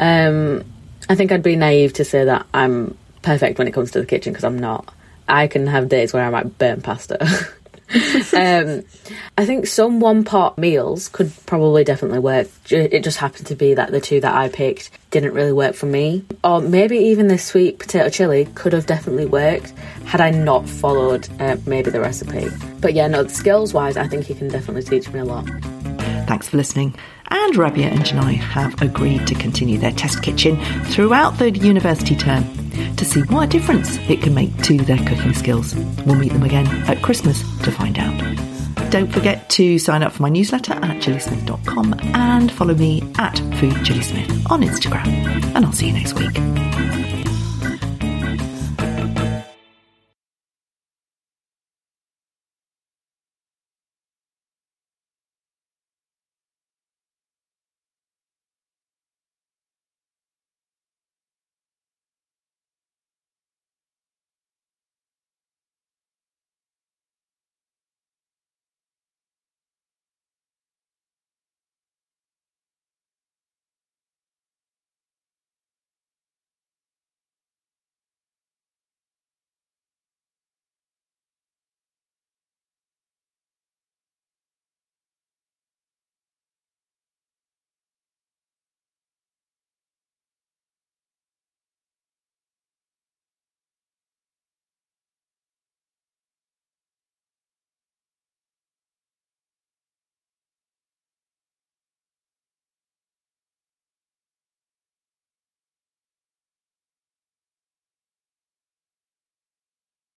Um, 0.00 0.64
I 1.08 1.14
think 1.14 1.30
I'd 1.30 1.44
be 1.44 1.54
naive 1.54 1.92
to 1.92 2.04
say 2.04 2.24
that 2.24 2.44
I'm 2.52 2.98
perfect 3.22 3.58
when 3.58 3.68
it 3.68 3.70
comes 3.70 3.92
to 3.92 4.00
the 4.00 4.04
kitchen 4.06 4.32
because 4.32 4.42
I'm 4.42 4.58
not. 4.58 4.92
I 5.28 5.46
can 5.46 5.68
have 5.68 5.88
days 5.88 6.12
where 6.12 6.24
I 6.24 6.30
might 6.30 6.58
burn 6.58 6.82
pasta. 6.82 7.24
um, 8.32 8.82
I 9.36 9.44
think 9.44 9.66
some 9.66 10.00
one 10.00 10.24
pot 10.24 10.56
meals 10.56 11.08
could 11.08 11.32
probably 11.46 11.84
definitely 11.84 12.20
work. 12.20 12.48
It 12.70 13.04
just 13.04 13.18
happened 13.18 13.46
to 13.48 13.54
be 13.54 13.74
that 13.74 13.90
the 13.90 14.00
two 14.00 14.20
that 14.20 14.34
I 14.34 14.48
picked 14.48 14.90
didn't 15.10 15.34
really 15.34 15.52
work 15.52 15.74
for 15.74 15.86
me. 15.86 16.24
Or 16.42 16.60
maybe 16.60 16.96
even 16.96 17.28
the 17.28 17.38
sweet 17.38 17.78
potato 17.78 18.08
chili 18.08 18.46
could 18.54 18.72
have 18.72 18.86
definitely 18.86 19.26
worked 19.26 19.70
had 20.06 20.20
I 20.20 20.30
not 20.30 20.66
followed 20.66 21.28
uh, 21.40 21.56
maybe 21.66 21.90
the 21.90 22.00
recipe. 22.00 22.48
But 22.80 22.94
yeah, 22.94 23.08
no, 23.08 23.26
skills 23.26 23.74
wise, 23.74 23.96
I 23.96 24.08
think 24.08 24.24
he 24.24 24.34
can 24.34 24.48
definitely 24.48 24.84
teach 24.84 25.12
me 25.12 25.20
a 25.20 25.24
lot. 25.24 25.46
Thanks 26.26 26.48
for 26.48 26.56
listening. 26.56 26.96
And 27.34 27.56
Rabia 27.56 27.88
and 27.88 28.00
Janai 28.00 28.34
have 28.36 28.80
agreed 28.82 29.26
to 29.26 29.34
continue 29.34 29.78
their 29.78 29.90
test 29.92 30.22
kitchen 30.22 30.60
throughout 30.84 31.38
the 31.38 31.50
university 31.50 32.14
term 32.14 32.44
to 32.96 33.04
see 33.06 33.20
what 33.22 33.48
difference 33.48 33.96
it 34.08 34.20
can 34.20 34.34
make 34.34 34.54
to 34.64 34.76
their 34.76 34.98
cooking 34.98 35.32
skills. 35.32 35.74
We'll 36.04 36.16
meet 36.16 36.32
them 36.32 36.42
again 36.42 36.66
at 36.88 37.02
Christmas 37.02 37.40
to 37.62 37.72
find 37.72 37.98
out. 37.98 38.12
Don't 38.90 39.10
forget 39.10 39.48
to 39.50 39.78
sign 39.78 40.02
up 40.02 40.12
for 40.12 40.22
my 40.22 40.28
newsletter 40.28 40.74
at 40.74 41.00
gillysmith.com 41.00 41.94
and 42.14 42.52
follow 42.52 42.74
me 42.74 43.00
at 43.16 43.36
foodgillysmith 43.56 44.50
on 44.50 44.60
Instagram. 44.60 45.06
And 45.56 45.64
I'll 45.64 45.72
see 45.72 45.86
you 45.86 45.94
next 45.94 46.18
week. 46.18 46.36